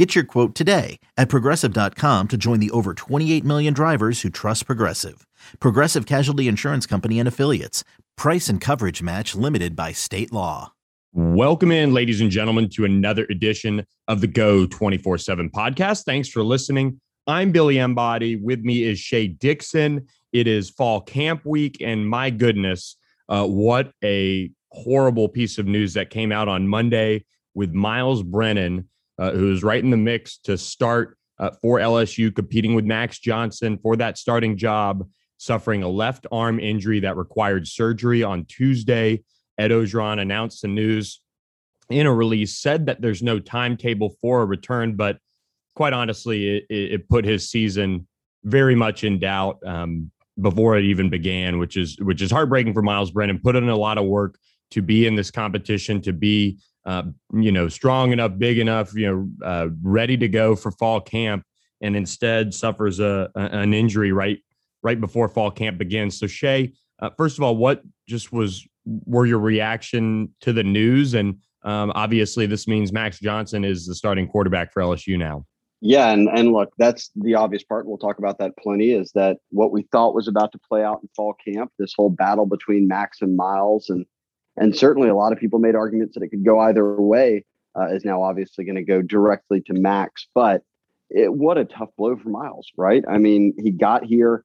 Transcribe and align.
Get 0.00 0.14
your 0.14 0.24
quote 0.24 0.54
today 0.54 0.98
at 1.18 1.28
progressive.com 1.28 2.28
to 2.28 2.38
join 2.38 2.58
the 2.58 2.70
over 2.70 2.94
28 2.94 3.44
million 3.44 3.74
drivers 3.74 4.22
who 4.22 4.30
trust 4.30 4.64
Progressive. 4.64 5.26
Progressive 5.60 6.06
Casualty 6.06 6.48
Insurance 6.48 6.86
Company 6.86 7.18
and 7.18 7.28
Affiliates. 7.28 7.84
Price 8.16 8.48
and 8.48 8.62
coverage 8.62 9.02
match 9.02 9.34
limited 9.34 9.76
by 9.76 9.92
state 9.92 10.32
law. 10.32 10.72
Welcome 11.12 11.70
in, 11.70 11.92
ladies 11.92 12.22
and 12.22 12.30
gentlemen, 12.30 12.70
to 12.70 12.86
another 12.86 13.26
edition 13.28 13.86
of 14.08 14.22
the 14.22 14.26
Go 14.26 14.64
24 14.64 15.18
7 15.18 15.50
podcast. 15.50 16.04
Thanks 16.04 16.30
for 16.30 16.42
listening. 16.42 16.98
I'm 17.26 17.52
Billy 17.52 17.76
Embody. 17.76 18.36
With 18.36 18.60
me 18.60 18.84
is 18.84 18.98
Shay 18.98 19.28
Dixon. 19.28 20.06
It 20.32 20.46
is 20.46 20.70
fall 20.70 21.02
camp 21.02 21.44
week, 21.44 21.76
and 21.82 22.08
my 22.08 22.30
goodness, 22.30 22.96
uh, 23.28 23.46
what 23.46 23.92
a 24.02 24.50
horrible 24.70 25.28
piece 25.28 25.58
of 25.58 25.66
news 25.66 25.92
that 25.92 26.08
came 26.08 26.32
out 26.32 26.48
on 26.48 26.66
Monday 26.66 27.26
with 27.52 27.74
Myles 27.74 28.22
Brennan, 28.22 28.88
uh, 29.20 29.32
who's 29.32 29.62
right 29.62 29.84
in 29.84 29.90
the 29.90 29.96
mix 29.96 30.38
to 30.38 30.58
start 30.58 31.16
uh, 31.38 31.50
for 31.62 31.78
LSU, 31.78 32.34
competing 32.34 32.74
with 32.74 32.84
Max 32.84 33.18
Johnson 33.18 33.78
for 33.82 33.94
that 33.96 34.18
starting 34.18 34.56
job 34.56 35.06
suffering 35.36 35.82
a 35.82 35.88
left 35.88 36.26
arm 36.32 36.58
injury 36.58 37.00
that 37.00 37.16
required 37.16 37.66
surgery 37.66 38.22
on 38.22 38.44
Tuesday. 38.46 39.22
Ed 39.58 39.70
Orgeron 39.70 40.20
announced 40.20 40.62
the 40.62 40.68
news 40.68 41.20
in 41.88 42.06
a 42.06 42.14
release, 42.14 42.58
said 42.58 42.86
that 42.86 43.00
there's 43.00 43.22
no 43.22 43.38
timetable 43.38 44.16
for 44.20 44.42
a 44.42 44.46
return, 44.46 44.96
but 44.96 45.18
quite 45.74 45.92
honestly, 45.92 46.58
it, 46.58 46.64
it 46.70 47.08
put 47.08 47.24
his 47.24 47.50
season 47.50 48.06
very 48.44 48.74
much 48.74 49.04
in 49.04 49.18
doubt 49.18 49.58
um, 49.66 50.10
before 50.40 50.78
it 50.78 50.84
even 50.84 51.10
began, 51.10 51.58
which 51.58 51.76
is 51.76 51.98
which 52.00 52.22
is 52.22 52.30
heartbreaking 52.30 52.72
for 52.72 52.82
Myles 52.82 53.10
Brennan. 53.10 53.40
Put 53.42 53.56
in 53.56 53.68
a 53.68 53.76
lot 53.76 53.98
of 53.98 54.04
work 54.04 54.38
to 54.70 54.82
be 54.82 55.06
in 55.06 55.14
this 55.14 55.30
competition, 55.30 56.00
to 56.02 56.12
be 56.12 56.58
uh, 56.84 57.02
you 57.34 57.52
know 57.52 57.68
strong 57.68 58.12
enough, 58.12 58.38
big 58.38 58.58
enough, 58.58 58.94
you 58.94 59.06
know, 59.06 59.46
uh, 59.46 59.68
ready 59.82 60.16
to 60.16 60.28
go 60.28 60.56
for 60.56 60.70
fall 60.72 61.00
camp, 61.00 61.44
and 61.80 61.96
instead 61.96 62.54
suffers 62.54 63.00
a, 63.00 63.30
a 63.34 63.40
an 63.40 63.74
injury 63.74 64.12
right 64.12 64.38
right 64.82 65.00
before 65.00 65.28
fall 65.28 65.50
camp 65.50 65.78
begins. 65.78 66.18
So 66.18 66.26
Shay, 66.26 66.72
uh, 67.00 67.10
first 67.16 67.38
of 67.38 67.44
all, 67.44 67.56
what 67.56 67.82
just 68.08 68.32
was 68.32 68.66
were 68.84 69.26
your 69.26 69.38
reaction 69.38 70.34
to 70.40 70.52
the 70.52 70.64
news? 70.64 71.14
And 71.14 71.38
um, 71.62 71.92
obviously, 71.94 72.46
this 72.46 72.66
means 72.66 72.92
Max 72.92 73.18
Johnson 73.18 73.64
is 73.64 73.86
the 73.86 73.94
starting 73.94 74.26
quarterback 74.26 74.72
for 74.72 74.82
LSU 74.82 75.18
now. 75.18 75.44
Yeah, 75.82 76.10
and 76.10 76.28
and 76.28 76.52
look, 76.52 76.72
that's 76.76 77.10
the 77.16 77.34
obvious 77.34 77.62
part. 77.62 77.86
We'll 77.86 77.98
talk 77.98 78.18
about 78.18 78.38
that 78.38 78.56
plenty. 78.58 78.92
Is 78.92 79.12
that 79.12 79.38
what 79.50 79.72
we 79.72 79.82
thought 79.92 80.14
was 80.14 80.28
about 80.28 80.52
to 80.52 80.58
play 80.58 80.84
out 80.84 81.00
in 81.02 81.08
fall 81.16 81.34
camp? 81.34 81.72
This 81.78 81.94
whole 81.96 82.10
battle 82.10 82.46
between 82.46 82.86
Max 82.86 83.22
and 83.22 83.34
Myles 83.34 83.88
and 83.88 84.04
and 84.56 84.76
certainly 84.76 85.08
a 85.08 85.14
lot 85.14 85.32
of 85.32 85.38
people 85.38 85.58
made 85.58 85.74
arguments 85.74 86.14
that 86.14 86.22
it 86.22 86.28
could 86.28 86.44
go 86.44 86.60
either 86.60 87.00
way. 87.00 87.44
Uh, 87.78 87.86
is 87.94 88.04
now 88.04 88.20
obviously 88.20 88.64
going 88.64 88.74
to 88.74 88.82
go 88.82 89.00
directly 89.00 89.60
to 89.60 89.72
Max, 89.72 90.26
but 90.34 90.62
it, 91.08 91.32
what 91.32 91.56
a 91.56 91.64
tough 91.64 91.90
blow 91.96 92.16
for 92.16 92.28
Myles, 92.28 92.68
right? 92.76 93.04
I 93.08 93.18
mean, 93.18 93.54
he 93.56 93.70
got 93.70 94.04
here 94.04 94.44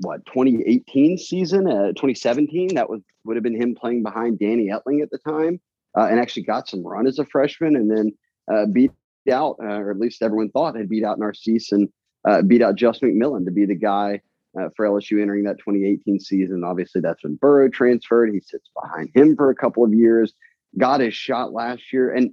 what 0.00 0.24
2018 0.26 1.18
season, 1.18 1.66
uh, 1.68 1.88
2017. 1.88 2.74
That 2.74 2.88
was 2.88 3.00
would 3.24 3.36
have 3.36 3.42
been 3.42 3.60
him 3.60 3.74
playing 3.74 4.02
behind 4.02 4.38
Danny 4.38 4.68
Etling 4.68 5.02
at 5.02 5.10
the 5.10 5.18
time, 5.18 5.60
uh, 5.96 6.06
and 6.10 6.20
actually 6.20 6.44
got 6.44 6.68
some 6.68 6.86
run 6.86 7.06
as 7.06 7.18
a 7.18 7.26
freshman, 7.26 7.76
and 7.76 7.90
then 7.90 8.12
uh, 8.52 8.66
beat 8.72 8.92
out, 9.30 9.56
uh, 9.60 9.78
or 9.78 9.90
at 9.90 9.98
least 9.98 10.22
everyone 10.22 10.50
thought 10.50 10.76
had 10.76 10.88
beat 10.88 11.04
out 11.04 11.18
Narcisse 11.18 11.72
and 11.72 11.88
uh, 12.26 12.42
beat 12.42 12.62
out 12.62 12.76
Justin 12.76 13.12
McMillan 13.14 13.44
to 13.44 13.50
be 13.50 13.66
the 13.66 13.74
guy 13.74 14.20
uh, 14.58 14.68
for 14.76 14.86
LSU 14.86 15.20
entering 15.20 15.44
that 15.44 15.58
2018 15.58 16.20
season. 16.20 16.64
Obviously, 16.64 17.00
that's 17.00 17.22
when 17.22 17.36
Burrow 17.36 17.68
transferred. 17.68 18.32
He 18.32 18.40
sits 18.40 18.70
behind 18.80 19.10
him 19.14 19.36
for 19.36 19.50
a 19.50 19.54
couple 19.54 19.84
of 19.84 19.92
years, 19.92 20.32
got 20.78 21.00
his 21.00 21.14
shot 21.14 21.52
last 21.52 21.92
year, 21.92 22.12
and 22.12 22.32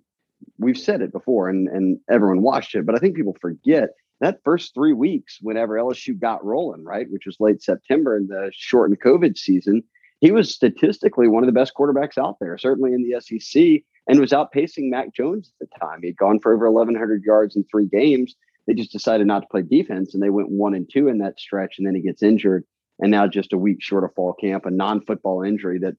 we've 0.57 0.78
said 0.78 1.01
it 1.01 1.11
before, 1.11 1.50
and 1.50 1.67
and 1.67 2.00
everyone 2.09 2.41
watched 2.41 2.75
it, 2.75 2.85
but 2.85 2.95
I 2.95 3.00
think 3.00 3.16
people 3.16 3.38
forget 3.41 3.89
that 4.23 4.39
first 4.45 4.73
three 4.73 4.94
weeks, 4.94 5.39
whenever 5.41 5.75
LSU 5.75 6.17
got 6.17 6.45
rolling, 6.45 6.85
right, 6.85 7.07
which 7.09 7.25
was 7.25 7.35
late 7.41 7.61
September 7.61 8.16
in 8.16 8.28
the 8.28 8.51
shortened 8.53 9.01
COVID 9.01 9.38
season, 9.38 9.84
he 10.22 10.31
was 10.31 10.53
statistically 10.53 11.28
one 11.28 11.44
of 11.44 11.47
the 11.47 11.59
best 11.59 11.73
quarterbacks 11.78 12.17
out 12.17 12.38
there, 12.40 12.57
certainly 12.57 12.94
in 12.94 13.03
the 13.03 13.19
SEC, 13.19 13.84
and 14.07 14.22
was 14.22 14.31
outpacing 14.31 14.90
Mac 14.90 15.13
Jones 15.13 15.51
at 15.61 15.67
the 15.69 15.78
time. 15.78 16.00
He'd 16.01 16.16
gone 16.16 16.40
for 16.40 16.53
over 16.53 16.72
1,100 16.72 17.23
yards 17.23 17.57
in 17.57 17.66
three 17.66 17.85
games. 17.85 18.35
They 18.68 18.74
just 18.74 18.91
decided 18.91 19.28
not 19.28 19.41
to 19.41 19.47
play 19.47 19.62
defense, 19.62 20.13
and 20.13 20.24
they 20.24 20.29
went 20.29 20.50
one 20.50 20.74
and 20.74 20.90
two 20.90 21.07
in 21.07 21.18
that 21.19 21.40
stretch, 21.40 21.75
and 21.78 21.88
then 21.88 21.96
he 21.96 22.01
gets 22.01 22.24
injured. 22.24 22.63
And 23.00 23.12
now, 23.12 23.28
just 23.28 23.53
a 23.53 23.57
week 23.57 23.81
short 23.81 24.03
of 24.03 24.13
fall 24.13 24.34
camp, 24.34 24.66
a 24.66 24.72
non-football 24.72 25.41
injury 25.44 25.79
that 25.79 25.96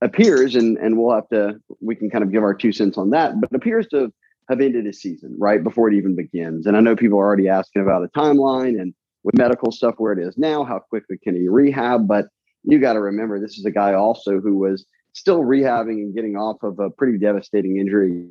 appears, 0.00 0.54
and 0.54 0.76
and 0.78 0.98
we'll 0.98 1.14
have 1.14 1.28
to 1.30 1.60
we 1.80 1.96
can 1.96 2.10
kind 2.10 2.22
of 2.22 2.30
give 2.30 2.42
our 2.42 2.54
two 2.54 2.72
cents 2.72 2.98
on 2.98 3.10
that, 3.10 3.40
but 3.40 3.54
appears 3.54 3.86
to 3.88 4.12
have 4.48 4.60
ended 4.60 4.84
his 4.84 5.00
season 5.00 5.34
right 5.38 5.64
before 5.64 5.88
it 5.88 5.96
even 5.96 6.14
begins. 6.14 6.66
And 6.66 6.76
I 6.76 6.80
know 6.80 6.94
people 6.94 7.18
are 7.18 7.24
already 7.24 7.48
asking 7.48 7.82
about 7.82 8.04
a 8.04 8.08
timeline 8.08 8.80
and 8.80 8.94
with 9.22 9.38
medical 9.38 9.72
stuff 9.72 9.94
where 9.96 10.12
it 10.12 10.18
is 10.18 10.36
now, 10.36 10.64
how 10.64 10.78
quickly 10.78 11.16
can 11.16 11.34
he 11.34 11.48
rehab? 11.48 12.06
But 12.06 12.26
you 12.62 12.78
got 12.78 12.92
to 12.92 13.00
remember, 13.00 13.40
this 13.40 13.58
is 13.58 13.64
a 13.64 13.70
guy 13.70 13.94
also 13.94 14.40
who 14.40 14.56
was 14.58 14.84
still 15.14 15.40
rehabbing 15.40 16.02
and 16.02 16.14
getting 16.14 16.36
off 16.36 16.62
of 16.62 16.78
a 16.78 16.90
pretty 16.90 17.18
devastating 17.18 17.78
injury 17.78 18.28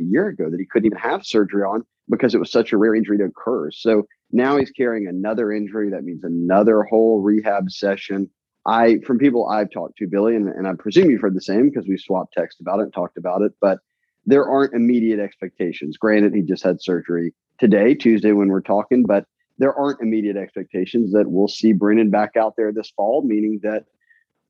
a 0.00 0.04
year 0.04 0.28
ago 0.28 0.50
that 0.50 0.60
he 0.60 0.66
couldn't 0.66 0.86
even 0.86 0.98
have 0.98 1.24
surgery 1.24 1.62
on 1.62 1.84
because 2.12 2.34
it 2.34 2.38
was 2.38 2.52
such 2.52 2.72
a 2.72 2.76
rare 2.76 2.94
injury 2.94 3.18
to 3.18 3.24
occur. 3.24 3.70
So 3.70 4.06
now 4.30 4.56
he's 4.56 4.70
carrying 4.70 5.08
another 5.08 5.50
injury. 5.50 5.90
That 5.90 6.04
means 6.04 6.22
another 6.22 6.82
whole 6.84 7.20
rehab 7.20 7.70
session. 7.70 8.28
I, 8.66 8.98
from 9.06 9.18
people 9.18 9.48
I've 9.48 9.70
talked 9.72 9.96
to, 9.98 10.06
Billy, 10.06 10.36
and, 10.36 10.48
and 10.48 10.68
I 10.68 10.74
presume 10.74 11.10
you've 11.10 11.22
heard 11.22 11.34
the 11.34 11.40
same 11.40 11.70
because 11.70 11.88
we 11.88 11.96
swapped 11.96 12.34
text 12.34 12.60
about 12.60 12.78
it 12.78 12.84
and 12.84 12.92
talked 12.92 13.16
about 13.16 13.42
it, 13.42 13.52
but 13.60 13.78
there 14.24 14.48
aren't 14.48 14.74
immediate 14.74 15.18
expectations. 15.18 15.96
Granted, 15.96 16.34
he 16.34 16.42
just 16.42 16.62
had 16.62 16.80
surgery 16.80 17.34
today, 17.58 17.94
Tuesday, 17.94 18.32
when 18.32 18.48
we're 18.48 18.60
talking, 18.60 19.04
but 19.04 19.26
there 19.58 19.74
aren't 19.74 20.00
immediate 20.00 20.36
expectations 20.36 21.12
that 21.12 21.28
we'll 21.28 21.48
see 21.48 21.72
Brennan 21.72 22.10
back 22.10 22.36
out 22.36 22.54
there 22.56 22.72
this 22.72 22.92
fall, 22.94 23.22
meaning 23.24 23.58
that 23.62 23.84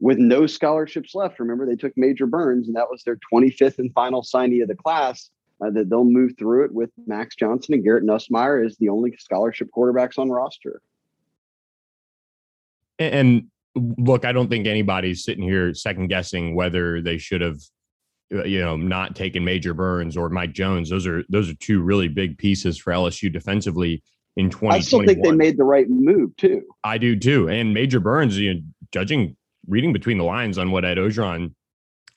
with 0.00 0.18
no 0.18 0.46
scholarships 0.46 1.14
left, 1.14 1.38
remember 1.38 1.64
they 1.64 1.76
took 1.76 1.92
Major 1.96 2.26
Burns 2.26 2.66
and 2.66 2.76
that 2.76 2.90
was 2.90 3.02
their 3.04 3.18
25th 3.32 3.78
and 3.78 3.92
final 3.94 4.22
signee 4.22 4.62
of 4.62 4.68
the 4.68 4.74
class, 4.74 5.30
uh, 5.62 5.70
that 5.70 5.88
they'll 5.88 6.04
move 6.04 6.32
through 6.38 6.64
it 6.64 6.72
with 6.72 6.90
Max 7.06 7.36
Johnson 7.36 7.74
and 7.74 7.84
Garrett 7.84 8.04
Nussmeier 8.04 8.64
as 8.64 8.76
the 8.78 8.88
only 8.88 9.16
scholarship 9.18 9.68
quarterbacks 9.76 10.18
on 10.18 10.30
roster. 10.30 10.80
And 12.98 13.48
look, 13.74 14.24
I 14.24 14.32
don't 14.32 14.48
think 14.48 14.66
anybody's 14.66 15.24
sitting 15.24 15.44
here 15.44 15.74
second 15.74 16.08
guessing 16.08 16.54
whether 16.54 17.00
they 17.00 17.18
should 17.18 17.40
have 17.40 17.58
uh, 18.34 18.44
you 18.44 18.60
know, 18.60 18.76
not 18.76 19.14
taken 19.14 19.44
Major 19.44 19.74
Burns 19.74 20.16
or 20.16 20.28
Mike 20.30 20.52
Jones. 20.52 20.88
Those 20.88 21.06
are 21.06 21.22
those 21.28 21.50
are 21.50 21.54
two 21.54 21.82
really 21.82 22.08
big 22.08 22.38
pieces 22.38 22.78
for 22.78 22.92
LSU 22.92 23.30
defensively 23.30 24.02
in 24.36 24.48
2021. 24.48 24.74
I 24.74 24.80
still 24.80 25.04
think 25.04 25.22
they 25.22 25.32
made 25.32 25.58
the 25.58 25.64
right 25.64 25.88
move 25.88 26.34
too. 26.36 26.62
I 26.82 26.96
do 26.96 27.14
too. 27.14 27.50
And 27.50 27.74
Major 27.74 28.00
Burns, 28.00 28.38
you 28.38 28.54
know, 28.54 28.60
judging 28.90 29.36
reading 29.68 29.92
between 29.92 30.18
the 30.18 30.24
lines 30.24 30.56
on 30.56 30.70
what 30.70 30.84
Ed 30.84 30.96
Orgeron 30.96 31.54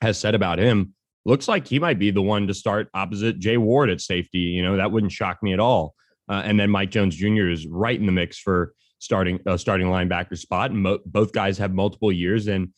has 0.00 0.18
said 0.18 0.34
about 0.34 0.58
him, 0.58 0.94
looks 1.26 1.48
like 1.48 1.66
he 1.66 1.78
might 1.78 1.98
be 1.98 2.10
the 2.10 2.22
one 2.22 2.46
to 2.46 2.54
start 2.54 2.88
opposite 2.94 3.38
Jay 3.38 3.56
Ward 3.56 3.90
at 3.90 4.00
safety. 4.00 4.38
You 4.38 4.62
know, 4.62 4.76
that 4.76 4.92
wouldn't 4.92 5.12
shock 5.12 5.42
me 5.42 5.52
at 5.52 5.60
all. 5.60 5.94
Uh, 6.28 6.42
and 6.44 6.58
then 6.58 6.70
Mike 6.70 6.90
Jones 6.90 7.16
Jr. 7.16 7.48
is 7.48 7.66
right 7.66 7.98
in 7.98 8.06
the 8.06 8.12
mix 8.12 8.38
for 8.38 8.72
starting 9.00 9.40
uh, 9.46 9.56
starting 9.56 9.88
linebacker 9.88 10.38
spot. 10.38 10.70
And 10.70 10.82
mo- 10.82 11.00
both 11.04 11.32
guys 11.32 11.58
have 11.58 11.74
multiple 11.74 12.12
years 12.12 12.46
and 12.46 12.72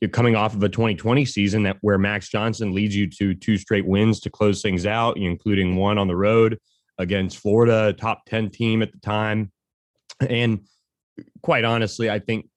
you're 0.00 0.10
coming 0.10 0.34
off 0.34 0.54
of 0.54 0.62
a 0.62 0.68
2020 0.68 1.24
season 1.24 1.62
that 1.62 1.76
where 1.82 1.96
Max 1.96 2.28
Johnson 2.28 2.74
leads 2.74 2.96
you 2.96 3.08
to 3.08 3.34
two 3.34 3.56
straight 3.56 3.86
wins 3.86 4.18
to 4.20 4.30
close 4.30 4.60
things 4.60 4.84
out, 4.84 5.16
including 5.16 5.76
one 5.76 5.96
on 5.96 6.08
the 6.08 6.16
road 6.16 6.58
against 6.98 7.38
Florida, 7.38 7.92
top 7.92 8.24
10 8.26 8.50
team 8.50 8.82
at 8.82 8.90
the 8.90 8.98
time. 8.98 9.52
And 10.28 10.66
quite 11.42 11.64
honestly, 11.64 12.10
I 12.10 12.18
think 12.18 12.48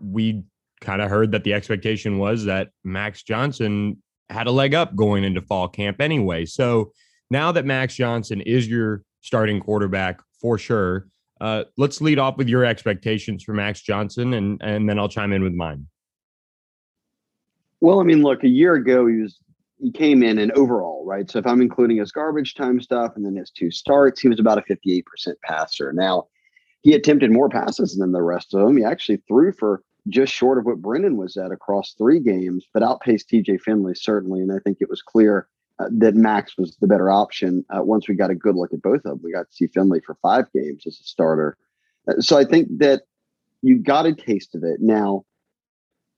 we 0.00 0.44
kind 0.80 1.02
of 1.02 1.10
heard 1.10 1.32
that 1.32 1.42
the 1.42 1.54
expectation 1.54 2.18
was 2.18 2.44
that 2.44 2.68
Max 2.84 3.24
Johnson 3.24 4.00
had 4.30 4.46
a 4.46 4.50
leg 4.50 4.74
up 4.74 4.94
going 4.94 5.24
into 5.24 5.40
fall 5.40 5.68
camp 5.68 6.00
anyway. 6.00 6.44
So 6.44 6.92
now 7.30 7.52
that 7.52 7.64
Max 7.64 7.94
Johnson 7.94 8.40
is 8.42 8.68
your 8.68 9.02
starting 9.20 9.60
quarterback 9.60 10.20
for 10.40 10.58
sure, 10.58 11.08
uh, 11.40 11.64
let's 11.76 12.00
lead 12.00 12.18
off 12.18 12.36
with 12.36 12.48
your 12.48 12.64
expectations 12.64 13.44
for 13.44 13.52
Max 13.52 13.80
Johnson, 13.80 14.34
and 14.34 14.60
and 14.62 14.88
then 14.88 14.98
I'll 14.98 15.08
chime 15.08 15.32
in 15.32 15.42
with 15.42 15.54
mine. 15.54 15.86
Well, 17.80 18.00
I 18.00 18.02
mean, 18.02 18.22
look, 18.22 18.42
a 18.42 18.48
year 18.48 18.74
ago 18.74 19.06
he 19.06 19.16
was 19.22 19.38
he 19.78 19.92
came 19.92 20.22
in 20.22 20.38
and 20.38 20.50
overall, 20.52 21.04
right? 21.06 21.30
So 21.30 21.38
if 21.38 21.46
I'm 21.46 21.60
including 21.60 21.98
his 21.98 22.10
garbage 22.10 22.54
time 22.54 22.80
stuff 22.80 23.12
and 23.14 23.24
then 23.24 23.36
his 23.36 23.50
two 23.50 23.70
starts, 23.70 24.20
he 24.20 24.28
was 24.28 24.40
about 24.40 24.58
a 24.58 24.62
58% 24.62 25.02
passer. 25.44 25.92
Now, 25.92 26.26
he 26.82 26.94
attempted 26.94 27.30
more 27.30 27.48
passes 27.48 27.96
than 27.96 28.10
the 28.10 28.22
rest 28.22 28.54
of 28.54 28.66
them. 28.66 28.76
He 28.76 28.84
actually 28.84 29.22
threw 29.28 29.52
for 29.52 29.82
just 30.08 30.32
short 30.32 30.58
of 30.58 30.64
what 30.64 30.82
Brennan 30.82 31.16
was 31.16 31.36
at 31.36 31.52
across 31.52 31.94
three 31.94 32.20
games, 32.20 32.66
but 32.72 32.82
outpaced 32.82 33.28
TJ 33.30 33.60
Finley 33.60 33.94
certainly. 33.94 34.40
And 34.40 34.52
I 34.52 34.58
think 34.58 34.78
it 34.80 34.88
was 34.88 35.02
clear 35.02 35.48
uh, 35.78 35.88
that 35.92 36.14
Max 36.14 36.56
was 36.58 36.76
the 36.80 36.86
better 36.86 37.10
option 37.10 37.64
uh, 37.70 37.82
once 37.82 38.08
we 38.08 38.14
got 38.14 38.30
a 38.30 38.34
good 38.34 38.56
look 38.56 38.72
at 38.72 38.82
both 38.82 38.96
of 38.96 39.02
them. 39.02 39.20
We 39.22 39.32
got 39.32 39.48
to 39.48 39.54
see 39.54 39.66
Finley 39.66 40.00
for 40.00 40.16
five 40.20 40.50
games 40.52 40.84
as 40.86 40.98
a 41.00 41.04
starter. 41.04 41.56
Uh, 42.08 42.20
so 42.20 42.36
I 42.36 42.44
think 42.44 42.68
that 42.78 43.02
you 43.62 43.78
got 43.78 44.06
a 44.06 44.14
taste 44.14 44.54
of 44.54 44.64
it. 44.64 44.80
Now, 44.80 45.24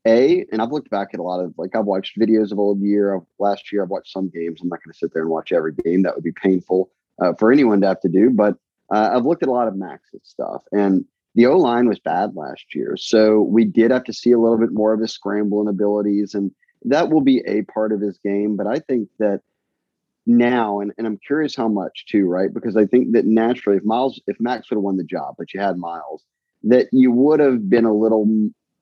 A, 0.06 0.46
and 0.52 0.62
I've 0.62 0.72
looked 0.72 0.90
back 0.90 1.08
at 1.12 1.20
a 1.20 1.22
lot 1.22 1.40
of, 1.40 1.54
like, 1.56 1.75
I've 1.75 1.84
watched 1.84 2.19
videos 2.19 2.52
of 2.52 2.58
old 2.58 2.81
year, 2.81 3.12
of 3.12 3.26
last 3.38 3.72
year, 3.72 3.82
I've 3.82 3.90
watched 3.90 4.12
some 4.12 4.31
games. 4.31 4.60
I'm 4.62 4.69
not 4.69 4.82
going 4.84 4.92
to 4.92 4.98
sit 4.98 5.12
there 5.12 5.22
and 5.22 5.31
watch 5.31 5.52
every 5.52 5.72
game. 5.72 6.02
That 6.02 6.14
would 6.14 6.25
be 6.25 6.32
painful 6.32 6.90
uh, 7.20 7.32
for 7.38 7.52
anyone 7.52 7.81
to 7.82 7.88
have 7.88 8.00
to 8.00 8.08
do. 8.08 8.31
But 8.31 8.56
uh, 8.92 9.10
I've 9.12 9.25
looked 9.25 9.42
at 9.42 9.48
a 9.48 9.52
lot 9.52 9.69
of 9.69 9.76
Max's 9.76 10.22
stuff. 10.25 10.62
And 10.72 11.04
the 11.35 11.47
O 11.47 11.56
line 11.56 11.88
was 11.88 11.99
bad 11.99 12.35
last 12.35 12.75
year. 12.75 12.97
So 12.97 13.41
we 13.41 13.65
did 13.65 13.91
have 13.91 14.05
to 14.05 14.12
see 14.12 14.32
a 14.32 14.38
little 14.38 14.59
bit 14.59 14.73
more 14.73 14.93
of 14.93 15.00
his 15.00 15.12
scrambling 15.12 15.69
abilities. 15.69 16.35
And 16.35 16.50
that 16.85 17.11
will 17.11 17.21
be 17.21 17.43
a 17.47 17.62
part 17.62 17.93
of 17.93 18.00
his 18.00 18.19
game. 18.19 18.56
But 18.56 18.67
I 18.67 18.81
think 18.81 19.09
that 19.19 19.41
now, 20.27 20.81
and, 20.81 20.93
and 20.99 21.06
I'm 21.06 21.19
curious 21.19 21.55
how 21.55 21.69
much 21.69 22.06
too, 22.06 22.27
right? 22.27 22.53
Because 22.53 22.77
I 22.77 22.87
think 22.87 23.12
that 23.12 23.27
naturally, 23.27 23.79
if 23.79 23.85
Myles, 23.85 24.21
if 24.27 24.37
Max 24.41 24.71
would 24.71 24.77
have 24.77 24.82
won 24.82 24.97
the 24.97 25.05
job, 25.05 25.35
but 25.38 25.53
you 25.55 25.61
had 25.61 25.79
Myles, 25.79 26.25
that 26.65 26.88
you 26.93 27.11
would 27.11 27.41
have 27.41 27.71
been 27.71 27.85
a 27.85 27.94
little, 27.94 28.26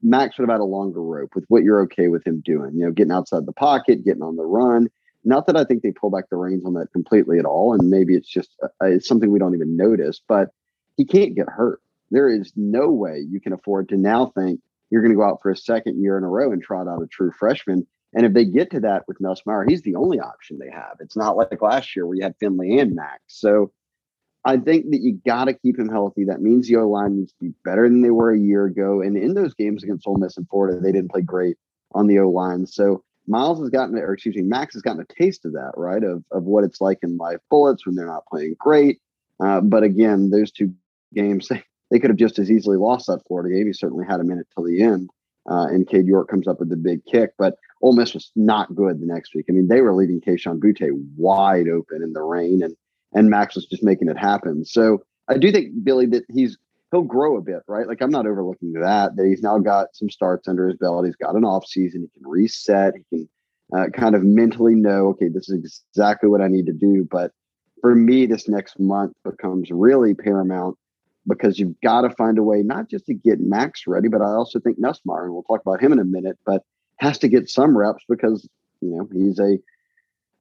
Max 0.02 0.38
would 0.38 0.48
have 0.48 0.54
had 0.54 0.60
a 0.60 0.64
longer 0.64 1.02
rope 1.02 1.34
with 1.34 1.44
what 1.48 1.62
you're 1.62 1.82
okay 1.82 2.08
with 2.08 2.26
him 2.26 2.42
doing, 2.44 2.72
you 2.74 2.84
know, 2.84 2.92
getting 2.92 3.12
outside 3.12 3.46
the 3.46 3.52
pocket, 3.52 4.04
getting 4.04 4.22
on 4.22 4.36
the 4.36 4.44
run. 4.44 4.88
Not 5.24 5.46
that 5.46 5.56
I 5.56 5.64
think 5.64 5.82
they 5.82 5.92
pull 5.92 6.10
back 6.10 6.30
the 6.30 6.36
reins 6.36 6.64
on 6.64 6.74
that 6.74 6.92
completely 6.92 7.38
at 7.38 7.44
all. 7.44 7.72
And 7.72 7.90
maybe 7.90 8.14
it's 8.14 8.28
just, 8.28 8.50
uh, 8.62 8.68
it's 8.82 9.06
something 9.06 9.30
we 9.30 9.38
don't 9.38 9.54
even 9.54 9.76
notice, 9.76 10.20
but 10.26 10.50
he 10.96 11.04
can't 11.04 11.34
get 11.34 11.48
hurt 11.48 11.80
there 12.10 12.28
is 12.28 12.52
no 12.56 12.90
way 12.90 13.24
you 13.28 13.40
can 13.40 13.52
afford 13.52 13.88
to 13.88 13.96
now 13.96 14.26
think 14.26 14.60
you're 14.90 15.02
going 15.02 15.12
to 15.12 15.16
go 15.16 15.24
out 15.24 15.40
for 15.42 15.50
a 15.50 15.56
second 15.56 16.02
year 16.02 16.16
in 16.16 16.24
a 16.24 16.28
row 16.28 16.52
and 16.52 16.62
trot 16.62 16.88
out 16.88 17.02
a 17.02 17.06
true 17.06 17.32
freshman. 17.38 17.86
And 18.14 18.24
if 18.24 18.32
they 18.32 18.46
get 18.46 18.70
to 18.70 18.80
that 18.80 19.06
with 19.06 19.18
Nussmeier, 19.18 19.68
he's 19.68 19.82
the 19.82 19.96
only 19.96 20.18
option 20.18 20.58
they 20.58 20.70
have. 20.70 20.96
It's 21.00 21.16
not 21.16 21.36
like 21.36 21.60
last 21.60 21.94
year 21.94 22.06
where 22.06 22.16
you 22.16 22.22
had 22.22 22.36
Finley 22.40 22.78
and 22.78 22.94
Max. 22.94 23.20
So 23.26 23.70
I 24.44 24.56
think 24.56 24.90
that 24.92 25.02
you 25.02 25.20
got 25.26 25.44
to 25.44 25.52
keep 25.52 25.78
him 25.78 25.90
healthy. 25.90 26.24
That 26.24 26.40
means 26.40 26.68
the 26.68 26.76
O 26.76 26.88
line 26.88 27.16
needs 27.16 27.32
to 27.32 27.38
be 27.38 27.52
better 27.64 27.88
than 27.88 28.00
they 28.00 28.10
were 28.10 28.32
a 28.32 28.38
year 28.38 28.64
ago. 28.64 29.02
And 29.02 29.16
in 29.16 29.34
those 29.34 29.52
games 29.52 29.82
against 29.82 30.06
Ole 30.06 30.16
Miss 30.16 30.38
and 30.38 30.48
Florida, 30.48 30.80
they 30.80 30.92
didn't 30.92 31.10
play 31.10 31.20
great 31.20 31.58
on 31.92 32.06
the 32.06 32.18
O 32.20 32.30
line. 32.30 32.66
So 32.66 33.04
Myles 33.26 33.60
has 33.60 33.68
gotten, 33.68 33.98
or 33.98 34.14
excuse 34.14 34.36
me, 34.36 34.42
Max 34.42 34.74
has 34.74 34.82
gotten 34.82 35.02
a 35.02 35.22
taste 35.22 35.44
of 35.44 35.52
that, 35.52 35.72
right? 35.76 36.02
Of 36.02 36.24
of 36.32 36.44
what 36.44 36.64
it's 36.64 36.80
like 36.80 36.98
in 37.02 37.18
live 37.18 37.40
bullets 37.50 37.84
when 37.84 37.94
they're 37.94 38.06
not 38.06 38.26
playing 38.26 38.56
great. 38.58 39.00
Uh, 39.38 39.60
but 39.60 39.82
again, 39.82 40.30
those 40.30 40.50
two 40.50 40.72
games, 41.14 41.48
they 41.48 41.62
could 41.98 42.10
have 42.10 42.18
just 42.18 42.38
as 42.38 42.50
easily 42.50 42.76
lost 42.76 43.06
that 43.06 43.22
Florida 43.26 43.54
game. 43.54 43.66
He 43.66 43.72
certainly 43.72 44.04
had 44.06 44.20
a 44.20 44.24
minute 44.24 44.46
till 44.54 44.64
the 44.64 44.82
end. 44.82 45.10
Uh, 45.48 45.66
and 45.68 45.88
Cade 45.88 46.06
York 46.06 46.28
comes 46.28 46.46
up 46.46 46.60
with 46.60 46.68
the 46.68 46.76
big 46.76 47.04
kick, 47.06 47.30
but 47.38 47.54
Ole 47.80 47.94
Miss 47.94 48.12
was 48.12 48.30
not 48.36 48.74
good 48.74 49.00
the 49.00 49.06
next 49.06 49.34
week. 49.34 49.46
I 49.48 49.52
mean, 49.52 49.68
they 49.68 49.80
were 49.80 49.94
leaving 49.94 50.20
Kayshon 50.20 50.58
Boutte 50.58 50.90
wide 51.16 51.68
open 51.68 52.02
in 52.02 52.12
the 52.12 52.22
rain, 52.22 52.62
and 52.62 52.76
and 53.14 53.30
Max 53.30 53.54
was 53.54 53.66
just 53.66 53.82
making 53.82 54.08
it 54.08 54.18
happen. 54.18 54.64
So 54.66 55.02
I 55.26 55.38
do 55.38 55.50
think 55.50 55.82
Billy 55.82 56.04
that 56.06 56.24
he's 56.28 56.58
he'll 56.90 57.02
grow 57.02 57.38
a 57.38 57.40
bit, 57.40 57.62
right? 57.66 57.86
Like 57.86 58.02
I'm 58.02 58.10
not 58.10 58.26
overlooking 58.26 58.74
that 58.74 59.16
that 59.16 59.26
he's 59.26 59.42
now 59.42 59.58
got 59.58 59.94
some 59.94 60.10
starts 60.10 60.48
under 60.48 60.68
his 60.68 60.76
belt. 60.76 61.06
He's 61.06 61.16
got 61.16 61.34
an 61.34 61.44
off 61.44 61.66
season. 61.66 62.02
He 62.02 62.20
can 62.20 62.28
reset. 62.28 62.94
He 62.96 63.16
can 63.16 63.28
uh, 63.74 63.86
kind 63.92 64.14
of 64.14 64.24
mentally 64.24 64.74
know, 64.74 65.08
okay, 65.08 65.28
this 65.28 65.48
is 65.48 65.82
exactly 65.92 66.28
what 66.28 66.40
I 66.40 66.48
need 66.48 66.66
to 66.66 66.72
do. 66.72 67.06
But 67.10 67.32
for 67.80 67.94
me, 67.94 68.26
this 68.26 68.48
next 68.48 68.78
month 68.78 69.12
becomes 69.24 69.70
really 69.70 70.14
paramount 70.14 70.76
because 71.28 71.58
you've 71.58 71.80
got 71.82 72.02
to 72.02 72.10
find 72.10 72.38
a 72.38 72.42
way 72.42 72.62
not 72.62 72.88
just 72.88 73.06
to 73.06 73.14
get 73.14 73.40
Max 73.40 73.86
ready, 73.86 74.08
but 74.08 74.22
I 74.22 74.32
also 74.32 74.58
think 74.58 74.80
Nussmeier, 74.80 75.24
and 75.24 75.32
we'll 75.32 75.42
talk 75.42 75.60
about 75.60 75.82
him 75.82 75.92
in 75.92 75.98
a 75.98 76.04
minute, 76.04 76.38
but 76.46 76.62
has 76.98 77.18
to 77.18 77.28
get 77.28 77.48
some 77.48 77.76
reps 77.76 78.04
because 78.08 78.48
you 78.80 78.90
know 78.90 79.08
he's 79.12 79.38
a 79.38 79.58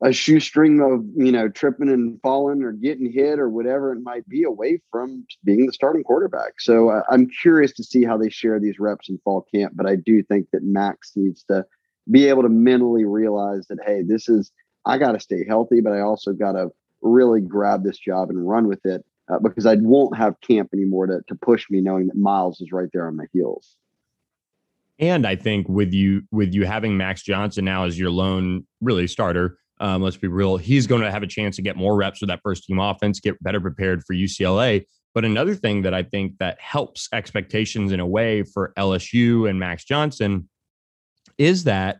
a 0.04 0.14
shoestring 0.14 0.80
of 0.80 1.04
you 1.16 1.32
know 1.32 1.50
tripping 1.50 1.90
and 1.90 2.20
falling 2.22 2.64
or 2.64 2.72
getting 2.72 3.12
hit 3.12 3.40
or 3.40 3.50
whatever 3.50 3.92
it 3.92 4.02
might 4.02 4.28
be 4.30 4.44
away 4.44 4.80
from 4.92 5.26
being 5.44 5.66
the 5.66 5.74
starting 5.74 6.04
quarterback. 6.04 6.54
So 6.60 6.90
uh, 6.90 7.02
I'm 7.10 7.30
curious 7.42 7.74
to 7.74 7.84
see 7.84 8.04
how 8.04 8.18
they 8.18 8.30
share 8.30 8.60
these 8.60 8.80
reps 8.80 9.10
in 9.10 9.20
fall 9.24 9.46
camp, 9.54 9.74
but 9.76 9.88
I 9.88 9.96
do 9.96 10.24
think 10.24 10.48
that 10.54 10.64
Max 10.64 11.12
needs 11.16 11.44
to 11.46 11.66
be 12.10 12.28
able 12.28 12.44
to 12.44 12.50
mentally 12.50 13.06
realize 13.06 13.68
that 13.68 13.80
hey, 13.86 14.02
this 14.06 14.30
is 14.30 14.52
I 14.86 14.98
got 14.98 15.14
to 15.14 15.20
stay 15.20 15.46
healthy, 15.48 15.82
but 15.82 15.94
I 15.94 16.02
also 16.02 16.32
got 16.32 16.54
to 16.54 16.70
really 17.02 17.42
grab 17.42 17.84
this 17.84 17.98
job 17.98 18.30
and 18.30 18.48
run 18.48 18.68
with 18.68 18.86
it 18.86 19.04
uh, 19.30 19.40
because 19.40 19.66
I 19.66 19.76
won't 19.76 20.18
have 20.18 20.40
camp 20.42 20.70
anymore 20.74 21.08
to, 21.08 21.22
to 21.28 21.36
push 21.36 21.70
me 21.70 21.82
knowing 21.82 22.08
that 22.08 22.18
Myles 22.18 22.62
is 22.62 22.72
right 22.72 22.90
there 22.94 23.08
on 23.08 23.16
my 23.16 23.26
heels. 23.34 23.76
And 25.00 25.28
I 25.28 25.36
think 25.36 25.70
with 25.70 25.94
you 25.94 26.24
with 26.32 26.54
you 26.54 26.66
having 26.66 26.98
Max 26.98 27.22
Johnson 27.22 27.66
now 27.66 27.86
as 27.86 28.00
your 28.00 28.10
lone 28.10 28.66
really 28.82 29.08
starter, 29.08 29.60
um, 29.80 30.02
let's 30.02 30.18
be 30.18 30.28
real, 30.28 30.58
he's 30.58 30.88
going 30.88 31.02
to 31.02 31.12
have 31.12 31.24
a 31.24 31.28
chance 31.28 31.56
to 31.58 31.62
get 31.62 31.76
more 31.76 31.96
reps 31.96 32.22
with 32.22 32.30
that 32.30 32.42
first 32.44 32.64
team 32.64 32.80
offense, 32.80 33.20
get 33.20 33.42
better 33.44 33.62
prepared 33.62 34.04
for 34.06 34.16
UCLA. 34.16 34.86
But 35.14 35.26
another 35.26 35.56
thing 35.56 35.84
that 35.84 35.94
I 35.94 36.04
think 36.04 36.38
that 36.40 36.60
helps 36.60 37.10
expectations 37.14 37.92
in 37.92 38.00
a 38.00 38.08
way 38.08 38.44
for 38.44 38.74
LSU 38.78 39.50
and 39.50 39.60
Max 39.60 39.84
Johnson 39.84 40.50
is 41.38 41.64
that 41.66 42.00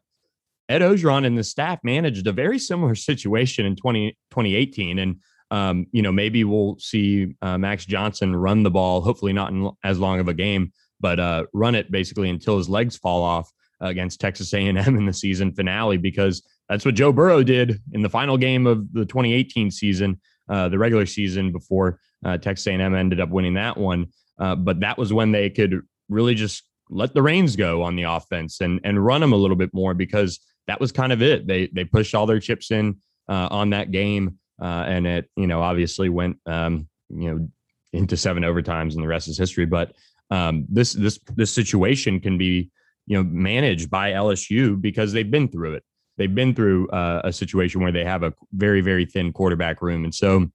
Ed 0.70 0.82
Orgeron 0.82 1.26
and 1.26 1.38
the 1.38 1.44
staff 1.44 1.80
managed 1.84 2.28
a 2.28 2.32
very 2.32 2.60
similar 2.60 2.96
situation 2.96 3.66
in 3.66 3.76
20, 3.76 4.12
2018. 4.32 5.00
And 5.00 5.18
um, 5.52 5.88
you 5.92 6.02
know, 6.02 6.12
maybe 6.12 6.44
we'll 6.44 6.78
see 6.80 7.36
uh, 7.42 7.58
Max 7.58 7.86
Johnson 7.86 8.36
run 8.36 8.64
the 8.64 8.72
ball, 8.72 9.02
hopefully 9.02 9.34
not 9.34 9.52
in 9.52 9.70
as 9.84 10.00
long 10.00 10.20
of 10.20 10.28
a 10.28 10.34
game, 10.34 10.72
but 11.00 11.20
uh, 11.20 11.46
run 11.54 11.76
it 11.76 11.92
basically 11.92 12.30
until 12.30 12.58
his 12.58 12.70
legs 12.70 12.98
fall 12.98 13.24
off 13.24 13.52
against 13.80 14.20
Texas 14.20 14.54
A&M 14.54 14.78
in 14.78 15.06
the 15.06 15.14
season 15.14 15.54
finale, 15.54 15.98
because 15.98 16.44
that's 16.68 16.86
what 16.86 16.96
Joe 16.96 17.12
Burrow 17.12 17.44
did 17.44 17.82
in 17.94 18.02
the 18.02 18.10
final 18.10 18.38
game 18.38 18.68
of 18.68 18.92
the 18.94 19.06
2018 19.06 19.72
season, 19.72 20.20
uh, 20.50 20.70
the 20.70 20.78
regular 20.78 21.06
season 21.06 21.52
before 21.52 22.00
uh, 22.26 22.38
Texas 22.38 22.68
A&M 22.68 22.96
ended 22.96 23.20
up 23.20 23.30
winning 23.30 23.54
that 23.54 23.78
one. 23.78 24.08
Uh, 24.40 24.56
but 24.56 24.82
that 24.82 24.98
was 24.98 25.14
when 25.14 25.32
they 25.32 25.50
could 25.50 25.82
really 26.10 26.36
just 26.36 26.64
let 26.90 27.14
the 27.14 27.22
reins 27.22 27.56
go 27.56 27.84
on 27.84 27.96
the 27.96 28.04
offense 28.04 28.62
and 28.62 28.80
and 28.84 29.04
run 29.04 29.20
them 29.20 29.34
a 29.34 29.36
little 29.36 29.58
bit 29.58 29.74
more 29.74 29.94
because 29.94 30.40
that 30.68 30.80
was 30.80 30.92
kind 30.92 31.12
of 31.12 31.22
it. 31.22 31.48
They 31.48 31.68
they 31.68 31.86
pushed 31.86 32.16
all 32.16 32.26
their 32.26 32.40
chips 32.40 32.72
in 32.72 32.98
uh, 33.28 33.48
on 33.52 33.72
that 33.72 33.92
game 33.92 34.38
uh, 34.62 34.86
and 34.88 35.08
it 35.08 35.30
you 35.36 35.48
know 35.48 35.62
obviously 35.62 36.10
went 36.10 36.38
um, 36.46 36.88
you 37.10 37.34
know 37.34 37.50
into 37.94 38.18
seven 38.18 38.44
overtimes, 38.44 38.94
and 38.94 39.04
the 39.04 39.08
rest 39.08 39.28
is 39.28 39.38
history. 39.38 39.66
But 39.66 39.94
um, 40.32 40.66
this 40.70 40.94
this 40.94 41.20
this 41.36 41.54
situation 41.54 42.20
can 42.20 42.38
be 42.38 42.70
you 43.06 43.18
know 43.18 43.24
managed 43.24 43.90
by 43.90 44.12
LSU 44.12 44.80
because 44.80 45.14
they've 45.14 45.30
been 45.30 45.48
through 45.48 45.76
it. 45.76 45.84
They've 46.18 46.34
been 46.34 46.56
through 46.56 46.90
uh, 46.90 47.22
a 47.24 47.34
situation 47.34 47.82
where 47.82 47.92
they 47.92 48.04
have 48.04 48.24
a 48.24 48.34
very 48.54 48.82
very 48.82 49.06
thin 49.06 49.32
quarterback 49.32 49.82
room, 49.82 50.04
and 50.04 50.14
so 50.14 50.50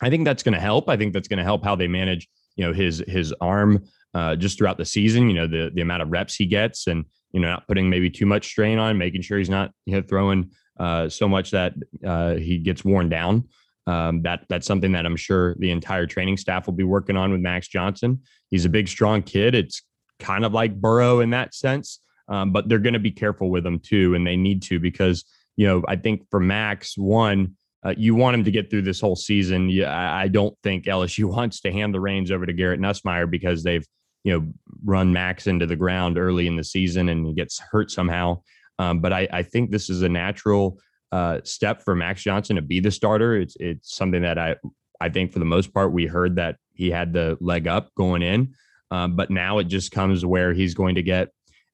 I 0.00 0.10
think 0.10 0.24
that's 0.24 0.42
going 0.42 0.54
to 0.54 0.60
help. 0.60 0.88
I 0.88 0.96
think 0.96 1.12
that's 1.12 1.28
going 1.28 1.38
to 1.38 1.44
help 1.44 1.64
how 1.64 1.76
they 1.76 1.88
manage 1.88 2.28
you 2.56 2.66
know 2.66 2.72
his 2.72 3.02
his 3.06 3.32
arm 3.40 3.84
uh, 4.14 4.36
just 4.36 4.58
throughout 4.58 4.78
the 4.78 4.84
season. 4.84 5.28
You 5.28 5.34
know 5.34 5.46
the 5.46 5.70
the 5.74 5.80
amount 5.80 6.02
of 6.02 6.10
reps 6.10 6.34
he 6.34 6.46
gets, 6.46 6.86
and 6.86 7.04
you 7.32 7.40
know 7.40 7.48
not 7.48 7.66
putting 7.66 7.90
maybe 7.90 8.10
too 8.10 8.26
much 8.26 8.46
strain 8.46 8.78
on, 8.78 8.98
making 8.98 9.22
sure 9.22 9.38
he's 9.38 9.50
not 9.50 9.72
you 9.86 9.94
know 9.94 10.02
throwing 10.02 10.50
uh, 10.78 11.08
so 11.08 11.28
much 11.28 11.50
that 11.50 11.74
uh, 12.04 12.34
he 12.34 12.58
gets 12.58 12.84
worn 12.84 13.08
down. 13.08 13.48
Um, 13.86 14.22
that 14.22 14.44
that's 14.48 14.66
something 14.66 14.92
that 14.92 15.06
I'm 15.06 15.16
sure 15.16 15.56
the 15.58 15.70
entire 15.70 16.06
training 16.06 16.36
staff 16.36 16.66
will 16.66 16.74
be 16.74 16.84
working 16.84 17.16
on 17.16 17.32
with 17.32 17.40
Max 17.40 17.66
Johnson. 17.68 18.22
He's 18.50 18.64
a 18.64 18.68
big, 18.68 18.88
strong 18.88 19.22
kid. 19.22 19.54
It's 19.54 19.82
kind 20.20 20.44
of 20.44 20.52
like 20.52 20.80
Burrow 20.80 21.20
in 21.20 21.30
that 21.30 21.54
sense, 21.54 21.98
um, 22.28 22.52
but 22.52 22.68
they're 22.68 22.78
going 22.78 22.92
to 22.92 23.00
be 23.00 23.10
careful 23.10 23.50
with 23.50 23.66
him 23.66 23.80
too, 23.80 24.14
and 24.14 24.26
they 24.26 24.36
need 24.36 24.62
to 24.62 24.78
because 24.78 25.24
you 25.56 25.66
know 25.66 25.82
I 25.88 25.96
think 25.96 26.28
for 26.30 26.38
Max, 26.38 26.96
one, 26.96 27.56
uh, 27.84 27.94
you 27.96 28.14
want 28.14 28.34
him 28.34 28.44
to 28.44 28.52
get 28.52 28.70
through 28.70 28.82
this 28.82 29.00
whole 29.00 29.16
season. 29.16 29.68
Yeah, 29.68 29.92
I, 29.92 30.22
I 30.22 30.28
don't 30.28 30.56
think 30.62 30.84
LSU 30.84 31.24
wants 31.34 31.60
to 31.62 31.72
hand 31.72 31.92
the 31.92 32.00
reins 32.00 32.30
over 32.30 32.46
to 32.46 32.52
Garrett 32.52 32.80
Nussmeier 32.80 33.28
because 33.28 33.64
they've 33.64 33.86
you 34.22 34.32
know 34.32 34.52
run 34.84 35.12
Max 35.12 35.48
into 35.48 35.66
the 35.66 35.76
ground 35.76 36.18
early 36.18 36.46
in 36.46 36.54
the 36.54 36.64
season 36.64 37.08
and 37.08 37.26
he 37.26 37.34
gets 37.34 37.58
hurt 37.58 37.90
somehow. 37.90 38.40
Um, 38.82 38.98
but 38.98 39.12
I, 39.12 39.28
I, 39.32 39.42
think 39.44 39.70
this 39.70 39.88
is 39.88 40.02
a 40.02 40.08
natural 40.08 40.80
uh, 41.12 41.38
step 41.44 41.82
for 41.82 41.94
Max 41.94 42.22
Johnson 42.22 42.56
to 42.56 42.62
be 42.62 42.80
the 42.80 42.90
starter. 42.90 43.36
It's 43.36 43.56
it's 43.60 43.94
something 43.94 44.22
that 44.22 44.38
I 44.38 44.56
I 45.00 45.08
think 45.08 45.32
for 45.32 45.38
the 45.38 45.44
most 45.44 45.72
part 45.72 45.92
we 45.92 46.06
heard 46.06 46.36
that 46.36 46.56
he 46.74 46.90
had 46.90 47.12
the 47.12 47.38
leg 47.40 47.68
up 47.68 47.94
going 47.96 48.22
in, 48.22 48.54
um, 48.90 49.14
but 49.14 49.30
now 49.30 49.58
it 49.58 49.68
just 49.68 49.92
comes 49.92 50.26
where 50.26 50.52
he's 50.52 50.74
going 50.74 50.96
to 50.96 51.02
get 51.02 51.28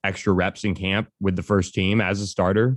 extra 0.05 0.35
reps 0.35 0.65
in 0.65 0.75
camp 0.75 1.09
with 1.19 1.35
the 1.35 1.43
first 1.43 1.73
team 1.73 2.03
as 2.03 2.21
a 2.21 2.27
starter, 2.27 2.77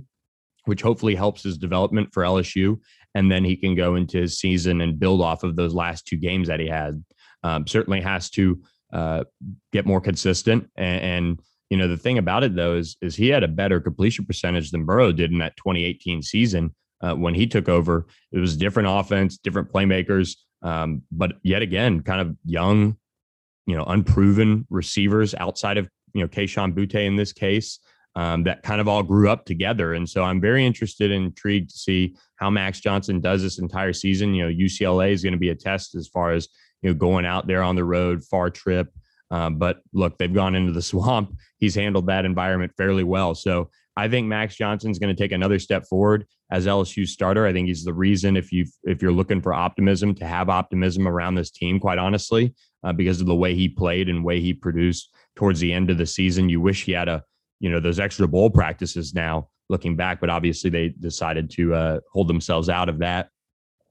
which 0.64 0.80
hopefully 0.80 1.14
helps 1.14 1.42
his 1.42 1.58
development 1.58 2.08
for 2.12 2.22
LSU, 2.22 2.78
and 3.14 3.30
then 3.30 3.44
he 3.44 3.56
can 3.56 3.74
go 3.74 3.96
into 3.96 4.18
his 4.18 4.38
season 4.38 4.80
and 4.80 4.98
build 4.98 5.20
off 5.20 5.42
of 5.42 5.56
those 5.56 5.74
last 5.74 6.06
two 6.06 6.16
games 6.16 6.48
that 6.48 6.60
he 6.60 6.68
had. 6.68 7.04
Um, 7.44 7.66
certainly 7.66 8.00
has 8.00 8.30
to 8.30 8.62
uh, 8.94 9.24
get 9.72 9.84
more 9.84 10.00
consistent 10.00 10.70
and, 10.76 11.02
and 11.02 11.40
you 11.72 11.78
know, 11.78 11.88
the 11.88 11.96
thing 11.96 12.18
about 12.18 12.44
it 12.44 12.54
though 12.54 12.74
is 12.74 12.98
is 13.00 13.16
he 13.16 13.28
had 13.28 13.42
a 13.42 13.48
better 13.48 13.80
completion 13.80 14.26
percentage 14.26 14.72
than 14.72 14.84
Burrow 14.84 15.10
did 15.10 15.32
in 15.32 15.38
that 15.38 15.56
2018 15.56 16.22
season 16.22 16.74
uh, 17.00 17.14
when 17.14 17.34
he 17.34 17.46
took 17.46 17.66
over. 17.66 18.06
It 18.30 18.40
was 18.40 18.58
different 18.58 18.90
offense, 18.90 19.38
different 19.38 19.72
playmakers, 19.72 20.36
um, 20.60 21.00
but 21.10 21.38
yet 21.42 21.62
again, 21.62 22.02
kind 22.02 22.20
of 22.20 22.36
young, 22.44 22.98
you 23.64 23.74
know, 23.74 23.84
unproven 23.84 24.66
receivers 24.68 25.34
outside 25.34 25.78
of 25.78 25.88
you 26.12 26.20
know, 26.20 26.28
Kayshon 26.28 26.74
Boutte 26.74 27.06
in 27.06 27.16
this 27.16 27.32
case, 27.32 27.78
um, 28.16 28.44
that 28.44 28.62
kind 28.62 28.82
of 28.82 28.86
all 28.86 29.02
grew 29.02 29.30
up 29.30 29.46
together. 29.46 29.94
And 29.94 30.06
so 30.06 30.24
I'm 30.24 30.42
very 30.42 30.66
interested 30.66 31.10
and 31.10 31.24
intrigued 31.24 31.70
to 31.70 31.78
see 31.78 32.16
how 32.36 32.50
Max 32.50 32.80
Johnson 32.80 33.18
does 33.22 33.40
this 33.40 33.58
entire 33.58 33.94
season. 33.94 34.34
You 34.34 34.44
know, 34.44 34.54
UCLA 34.54 35.12
is 35.12 35.22
going 35.22 35.32
to 35.32 35.38
be 35.38 35.48
a 35.48 35.54
test 35.54 35.94
as 35.94 36.06
far 36.06 36.32
as, 36.32 36.48
you 36.82 36.90
know, 36.90 36.94
going 36.94 37.24
out 37.24 37.46
there 37.46 37.62
on 37.62 37.76
the 37.76 37.84
road, 37.84 38.22
far 38.24 38.50
trip. 38.50 38.92
Uh, 39.32 39.48
but 39.48 39.80
look, 39.94 40.18
they've 40.18 40.32
gone 40.32 40.54
into 40.54 40.72
the 40.72 40.82
swamp. 40.92 41.34
He's 41.62 41.76
handled 41.76 42.08
that 42.08 42.24
environment 42.24 42.72
fairly 42.76 43.04
well. 43.04 43.36
So 43.36 43.70
I 43.96 44.08
think 44.08 44.26
Max 44.26 44.56
Johnson's 44.56 44.98
going 44.98 45.14
to 45.14 45.22
take 45.22 45.30
another 45.30 45.60
step 45.60 45.84
forward 45.88 46.26
as 46.50 46.66
LSU 46.66 47.06
starter. 47.06 47.46
I 47.46 47.52
think 47.52 47.68
he's 47.68 47.84
the 47.84 47.94
reason 47.94 48.36
if 48.36 48.50
you 48.50 48.66
if 48.82 49.00
you're 49.00 49.12
looking 49.12 49.40
for 49.40 49.54
optimism 49.54 50.12
to 50.16 50.26
have 50.26 50.48
optimism 50.48 51.06
around 51.06 51.36
this 51.36 51.52
team, 51.52 51.78
quite 51.78 51.98
honestly, 51.98 52.52
uh, 52.82 52.92
because 52.92 53.20
of 53.20 53.28
the 53.28 53.36
way 53.36 53.54
he 53.54 53.68
played 53.68 54.08
and 54.08 54.24
way 54.24 54.40
he 54.40 54.52
produced 54.52 55.14
towards 55.36 55.60
the 55.60 55.72
end 55.72 55.88
of 55.88 55.98
the 55.98 56.04
season. 56.04 56.48
You 56.48 56.60
wish 56.60 56.82
he 56.82 56.90
had 56.90 57.08
a 57.08 57.22
you 57.60 57.70
know 57.70 57.78
those 57.78 58.00
extra 58.00 58.26
bowl 58.26 58.50
practices 58.50 59.14
now 59.14 59.46
looking 59.68 59.94
back, 59.94 60.20
but 60.20 60.30
obviously 60.30 60.68
they 60.68 60.88
decided 60.88 61.48
to 61.50 61.74
uh, 61.74 62.00
hold 62.12 62.26
themselves 62.26 62.68
out 62.68 62.88
of 62.88 62.98
that 62.98 63.28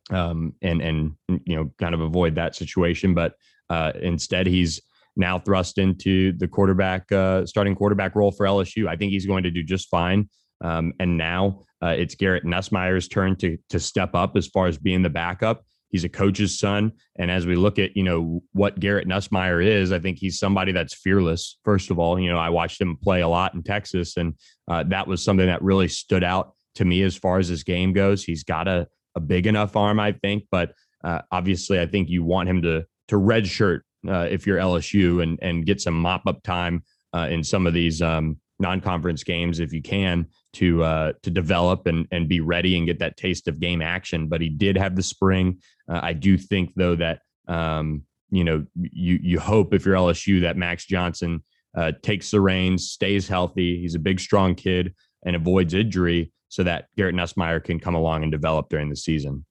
um, 0.10 0.56
and 0.62 0.82
and 0.82 1.14
you 1.46 1.56
know 1.56 1.72
kind 1.80 1.96
of 1.96 2.02
avoid 2.02 2.36
that 2.36 2.54
situation. 2.54 3.14
But 3.14 3.36
uh, 3.70 3.94
instead, 4.02 4.46
he's 4.46 4.82
now 5.16 5.40
thrust 5.40 5.78
into 5.78 6.34
the 6.34 6.48
quarterback 6.48 7.12
uh, 7.12 7.46
starting 7.46 7.76
quarterback 7.76 8.16
role 8.16 8.32
for 8.32 8.46
LSU. 8.46 8.88
I 8.88 8.96
think 8.96 9.12
he's 9.12 9.26
going 9.26 9.44
to 9.44 9.52
do 9.52 9.64
just 9.64 9.90
fine. 9.90 10.30
Um, 10.64 10.94
and 11.00 11.18
now 11.18 11.64
uh, 11.82 11.96
it's 11.98 12.16
Garrett 12.16 12.46
Nussmeier's 12.46 13.08
turn 13.08 13.36
to 13.38 13.58
to 13.70 13.80
step 13.80 14.14
up 14.14 14.38
as 14.38 14.48
far 14.48 14.68
as 14.68 14.78
being 14.78 15.02
the 15.02 15.10
backup. 15.10 15.64
He's 15.90 16.06
a 16.06 16.10
coach's 16.10 16.58
son, 16.58 16.94
and 17.18 17.30
as 17.30 17.46
we 17.46 17.56
look 17.56 17.78
at 17.78 17.98
you 17.98 18.04
know 18.04 18.44
what 18.54 18.80
Garrett 18.80 19.08
Nussmeier 19.08 19.66
is, 19.66 19.92
I 19.92 20.00
think 20.00 20.20
he's 20.20 20.40
somebody 20.40 20.72
that's 20.72 20.94
fearless. 20.94 21.58
First 21.66 21.92
of 21.92 22.00
all, 22.00 22.20
you 22.20 22.32
know 22.32 22.38
I 22.38 22.50
watched 22.50 22.80
him 22.80 22.96
play 22.96 23.22
a 23.22 23.28
lot 23.28 23.56
in 23.56 23.64
Texas, 23.64 24.16
and 24.16 24.36
uh, 24.70 24.84
that 24.88 25.08
was 25.08 25.24
something 25.24 25.48
that 25.48 25.62
really 25.62 25.88
stood 25.88 26.24
out 26.24 26.54
to 26.76 26.86
me 26.86 27.04
as 27.04 27.18
far 27.18 27.40
as 27.40 27.50
his 27.50 27.64
game 27.64 27.92
goes. 27.92 28.24
He's 28.24 28.44
got 28.44 28.68
a 28.68 28.88
a 29.16 29.20
big 29.20 29.48
enough 29.48 29.76
arm, 29.76 30.00
I 30.00 30.14
think, 30.14 30.46
but 30.50 30.74
uh, 31.04 31.22
obviously, 31.32 31.80
I 31.80 31.88
think 31.88 32.10
you 32.10 32.24
want 32.24 32.48
him 32.48 32.62
to 32.62 32.86
to 33.10 33.18
redshirt 33.18 33.82
uh, 34.08 34.28
if 34.30 34.48
you're 34.48 34.58
LSU 34.58 35.24
and 35.24 35.40
and 35.42 35.66
get 35.66 35.82
some 35.82 36.00
mop 36.00 36.24
up 36.28 36.44
time 36.44 36.84
uh, 37.14 37.28
in 37.30 37.44
some 37.44 37.68
of 37.68 37.74
these 37.74 38.02
um, 38.02 38.38
non-conference 38.60 39.24
games 39.24 39.60
if 39.60 39.74
you 39.74 39.82
can 39.82 40.28
to 40.54 40.84
uh, 40.84 41.14
to 41.24 41.30
develop 41.30 41.88
and 41.88 42.08
and 42.12 42.28
be 42.28 42.40
ready 42.40 42.78
and 42.78 42.88
get 42.88 43.00
that 43.00 43.18
taste 43.18 43.48
of 43.48 43.60
game 43.60 43.82
action. 43.82 44.28
But 44.28 44.42
he 44.42 44.50
did 44.50 44.78
have 44.78 44.96
the 44.96 45.04
spring. 45.04 45.60
Uh, 45.90 46.00
I 46.02 46.14
do 46.14 46.38
think 46.38 46.74
though 46.76 46.96
that 46.96 47.22
um, 47.48 48.04
you 48.30 48.44
know 48.44 48.66
you 48.76 49.20
you 49.22 49.40
hope 49.40 49.74
if 49.74 49.86
you're 49.86 49.96
LSU 49.96 50.42
that 50.42 50.58
Max 50.58 50.86
Johnson 50.86 51.44
uh, 51.76 51.92
takes 52.02 52.32
the 52.32 52.42
reins, 52.42 52.90
stays 52.90 53.28
healthy. 53.28 53.80
He's 53.80 53.96
a 53.96 54.00
big, 54.00 54.20
strong 54.20 54.56
kid 54.56 54.94
and 55.26 55.36
avoids 55.36 55.74
injury 55.74 56.32
so 56.50 56.64
that 56.64 56.88
Garrett 56.98 57.16
Nussmeier 57.16 57.64
can 57.64 57.80
come 57.80 57.96
along 57.96 58.24
and 58.24 58.32
develop 58.32 58.70
during 58.70 58.90
the 58.90 58.96
season. 58.96 59.46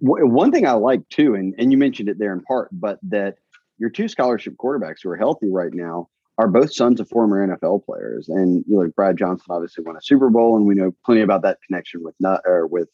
One 0.00 0.52
thing 0.52 0.66
I 0.66 0.72
like 0.72 1.08
too, 1.08 1.34
and, 1.34 1.54
and 1.58 1.72
you 1.72 1.78
mentioned 1.78 2.08
it 2.08 2.18
there 2.18 2.32
in 2.32 2.40
part, 2.42 2.68
but 2.72 2.98
that 3.04 3.36
your 3.78 3.90
two 3.90 4.08
scholarship 4.08 4.54
quarterbacks 4.56 4.98
who 5.02 5.10
are 5.10 5.16
healthy 5.16 5.50
right 5.50 5.72
now 5.72 6.08
are 6.36 6.46
both 6.46 6.72
sons 6.72 7.00
of 7.00 7.08
former 7.08 7.46
NFL 7.46 7.84
players. 7.84 8.28
And 8.28 8.64
you 8.68 8.76
know, 8.76 8.82
like 8.82 8.94
Brad 8.94 9.16
Johnson 9.16 9.46
obviously 9.50 9.84
won 9.84 9.96
a 9.96 10.02
Super 10.02 10.30
Bowl, 10.30 10.56
and 10.56 10.66
we 10.66 10.74
know 10.74 10.94
plenty 11.04 11.22
about 11.22 11.42
that 11.42 11.58
connection 11.66 12.02
with 12.02 12.14
Nut 12.20 12.42
or 12.44 12.66
with 12.66 12.88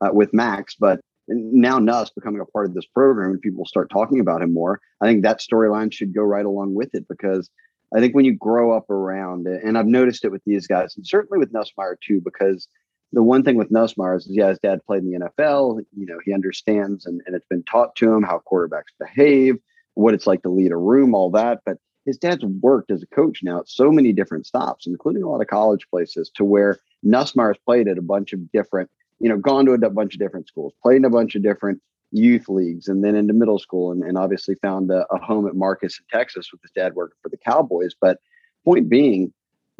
uh, 0.00 0.10
with 0.12 0.32
Max. 0.32 0.74
But 0.74 1.00
now 1.28 1.78
Nuss 1.78 2.10
becoming 2.10 2.40
a 2.40 2.46
part 2.46 2.66
of 2.66 2.74
this 2.74 2.86
program, 2.86 3.32
and 3.32 3.40
people 3.40 3.66
start 3.66 3.90
talking 3.90 4.20
about 4.20 4.42
him 4.42 4.52
more. 4.52 4.80
I 5.00 5.06
think 5.06 5.22
that 5.22 5.40
storyline 5.40 5.92
should 5.92 6.14
go 6.14 6.22
right 6.22 6.46
along 6.46 6.74
with 6.74 6.94
it 6.94 7.06
because 7.08 7.50
I 7.94 8.00
think 8.00 8.14
when 8.14 8.24
you 8.24 8.34
grow 8.34 8.74
up 8.76 8.88
around 8.88 9.46
and 9.46 9.76
I've 9.76 9.86
noticed 9.86 10.24
it 10.24 10.32
with 10.32 10.42
these 10.46 10.66
guys, 10.66 10.96
and 10.96 11.06
certainly 11.06 11.38
with 11.38 11.52
Nussmeier 11.52 11.96
too, 12.00 12.20
because 12.24 12.68
the 13.12 13.22
one 13.22 13.42
thing 13.42 13.56
with 13.56 13.70
Nussmeier 13.70 14.16
is, 14.16 14.26
yeah, 14.30 14.48
his 14.48 14.58
dad 14.58 14.84
played 14.86 15.02
in 15.02 15.10
the 15.10 15.18
NFL. 15.18 15.84
You 15.96 16.06
know, 16.06 16.18
he 16.24 16.32
understands 16.32 17.06
and, 17.06 17.20
and 17.26 17.34
it's 17.34 17.46
been 17.46 17.64
taught 17.64 17.96
to 17.96 18.12
him 18.12 18.22
how 18.22 18.42
quarterbacks 18.50 18.92
behave, 18.98 19.56
what 19.94 20.14
it's 20.14 20.26
like 20.26 20.42
to 20.42 20.48
lead 20.48 20.70
a 20.70 20.76
room, 20.76 21.14
all 21.14 21.30
that. 21.32 21.60
But 21.66 21.78
his 22.06 22.18
dad's 22.18 22.44
worked 22.44 22.90
as 22.90 23.02
a 23.02 23.06
coach 23.06 23.40
now 23.42 23.60
at 23.60 23.68
so 23.68 23.90
many 23.90 24.12
different 24.12 24.46
stops, 24.46 24.86
including 24.86 25.22
a 25.22 25.28
lot 25.28 25.40
of 25.40 25.48
college 25.48 25.86
places, 25.90 26.30
to 26.36 26.44
where 26.44 26.78
Nussmeier's 27.04 27.58
played 27.66 27.88
at 27.88 27.98
a 27.98 28.02
bunch 28.02 28.32
of 28.32 28.50
different, 28.52 28.90
you 29.18 29.28
know, 29.28 29.36
gone 29.36 29.66
to 29.66 29.72
a 29.72 29.90
bunch 29.90 30.14
of 30.14 30.20
different 30.20 30.48
schools, 30.48 30.72
played 30.82 30.96
in 30.96 31.04
a 31.04 31.10
bunch 31.10 31.34
of 31.34 31.42
different 31.42 31.80
youth 32.12 32.48
leagues, 32.48 32.88
and 32.88 33.04
then 33.04 33.14
into 33.14 33.34
middle 33.34 33.58
school, 33.58 33.92
and, 33.92 34.02
and 34.02 34.16
obviously 34.16 34.54
found 34.56 34.90
a, 34.90 35.06
a 35.12 35.18
home 35.18 35.46
at 35.46 35.54
Marcus 35.54 35.98
in 35.98 36.18
Texas 36.18 36.50
with 36.52 36.62
his 36.62 36.72
dad 36.72 36.94
working 36.94 37.16
for 37.22 37.28
the 37.28 37.36
Cowboys. 37.36 37.94
But 38.00 38.18
point 38.64 38.88
being, 38.88 39.32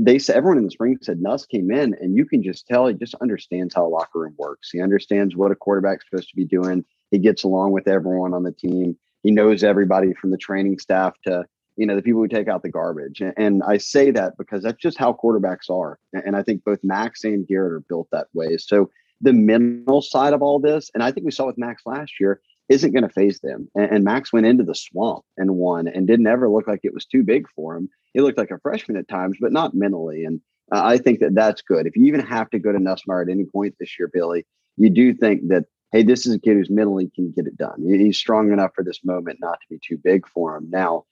they 0.05 0.19
said 0.19 0.37
everyone 0.37 0.59
in 0.59 0.65
the 0.65 0.71
spring 0.71 0.99
said 1.03 1.21
Nuss 1.21 1.45
came 1.45 1.71
in, 1.71 1.95
and 2.01 2.17
you 2.17 2.25
can 2.25 2.43
just 2.43 2.67
tell 2.67 2.87
he 2.87 2.95
just 2.95 3.15
understands 3.17 3.75
how 3.75 3.87
a 3.87 3.89
locker 3.89 4.21
room 4.21 4.35
works. 4.39 4.71
He 4.71 4.81
understands 4.81 5.37
what 5.37 5.51
a 5.51 5.55
quarterback's 5.55 6.07
supposed 6.09 6.31
to 6.31 6.37
be 6.37 6.47
doing. 6.47 6.85
He 7.11 7.19
gets 7.19 7.45
along 7.45 7.73
with 7.73 7.87
everyone 7.87 8.33
on 8.33 8.43
the 8.43 8.53
team. 8.53 8.97
He 9.23 9.31
knows 9.31 9.63
everybody 9.63 10.15
from 10.15 10.31
the 10.31 10.39
training 10.39 10.79
staff 10.79 11.15
to 11.27 11.45
you 11.77 11.87
know 11.87 11.97
the 11.97 12.03
people 12.03 12.23
who 12.23 12.29
take 12.29 12.49
out 12.49 12.63
the 12.63 12.71
garbage. 12.71 13.21
And, 13.21 13.35
and 13.37 13.63
I 13.63 13.77
say 13.77 14.11
that 14.13 14.39
because 14.39 14.63
that's 14.63 14.81
just 14.81 14.97
how 14.97 15.13
quarterbacks 15.13 15.69
are. 15.71 15.99
And 16.13 16.35
I 16.35 16.43
think 16.43 16.65
both 16.65 16.81
Max 16.83 17.25
and 17.25 17.47
Garrett 17.47 17.75
are 17.75 17.81
built 17.81 18.09
that 18.13 18.29
way. 18.33 18.57
So 18.57 18.91
the 19.21 19.33
mental 19.35 20.01
side 20.01 20.33
of 20.33 20.41
all 20.41 20.59
this, 20.59 20.91
and 20.95 21.03
I 21.03 21.13
think 21.13 21.27
we 21.27 21.31
saw 21.31 21.47
with 21.47 21.59
Max 21.59 21.83
last 21.85 22.19
year, 22.19 22.41
isn't 22.71 22.93
going 22.93 23.03
to 23.03 23.13
phase 23.13 23.41
them. 23.41 23.69
And, 23.75 23.91
and, 23.91 24.05
Max 24.05 24.33
went 24.33 24.47
into 24.47 24.63
the 24.63 24.77
swamp 24.77 25.25
and 25.37 25.57
won 25.57 25.89
and 25.89 26.07
didn't 26.07 26.29
ever 26.29 26.49
look 26.49 26.69
like 26.69 26.81
it 26.85 26.95
was 26.95 27.05
too 27.05 27.25
big 27.25 27.47
for 27.55 27.77
him. 27.77 27.89
He 28.15 28.21
looked 28.21 28.39
like 28.39 28.53
a 28.53 28.61
freshman 28.61 28.97
at 28.97 29.09
times, 29.09 29.37
but 29.41 29.53
not 29.53 29.75
mentally. 29.75 30.25
And 30.25 30.41
uh, 30.73 30.81
I 30.83 30.99
think 30.99 31.19
that 31.19 31.35
that's 31.35 31.63
good. 31.63 31.87
If 31.87 31.97
you 31.97 32.07
even 32.07 32.21
have 32.21 32.49
to 32.51 32.61
go 32.61 32.71
to 32.71 32.79
Nussmeier 32.79 33.23
at 33.23 33.29
any 33.29 33.45
point 33.45 33.75
this 33.79 33.99
year, 33.99 34.09
Billy, 34.13 34.47
you 34.77 34.89
do 34.89 35.13
think 35.13 35.49
that, 35.49 35.65
hey, 35.91 36.05
this 36.05 36.27
is 36.27 36.35
a 36.35 36.39
kid 36.39 36.55
who's 36.55 36.71
mentally 36.71 37.11
can 37.13 37.33
get 37.33 37.49
it 37.49 37.59
done. 37.59 37.83
He's 37.85 38.17
strong 38.17 38.53
enough 38.53 38.71
for 38.75 38.85
this 38.85 39.05
moment 39.05 39.41
not 39.41 39.59
to 39.61 39.67
be 39.69 39.81
too 39.85 39.99
big 40.03 40.29
for 40.29 40.57
him. 40.57 40.71
Now, 40.71 41.07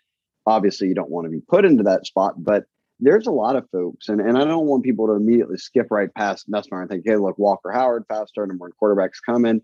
obviously, 0.46 0.86
you 0.86 0.94
don't 0.94 1.10
want 1.10 1.24
to 1.24 1.30
be 1.30 1.40
put 1.40 1.64
into 1.64 1.82
that 1.82 2.06
spot, 2.06 2.34
but 2.38 2.66
there's 3.00 3.26
a 3.26 3.32
lot 3.32 3.56
of 3.56 3.68
folks, 3.70 4.08
and, 4.08 4.20
and 4.20 4.38
I 4.38 4.44
don't 4.44 4.66
want 4.66 4.84
people 4.84 5.08
to 5.08 5.14
immediately 5.14 5.56
skip 5.56 5.88
right 5.90 6.12
past 6.14 6.50
Nussmeier 6.50 6.82
and 6.82 6.90
think, 6.90 7.04
hey, 7.04 7.16
look, 7.16 7.38
Walker 7.38 7.72
Howard, 7.72 8.04
fast 8.08 8.30
start, 8.30 8.48
number 8.48 8.62
one 8.62 8.72
quarterback's 8.72 9.20
coming. 9.20 9.60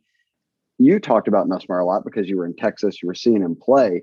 You 0.79 0.99
talked 0.99 1.29
about 1.29 1.49
Nussmeier 1.49 1.83
a 1.83 1.85
lot 1.85 2.05
because 2.05 2.29
you 2.29 2.37
were 2.37 2.47
in 2.47 2.57
Texas, 2.57 3.03
you 3.03 3.07
were 3.07 3.15
seeing 3.15 3.43
him 3.43 3.57
play. 3.61 4.03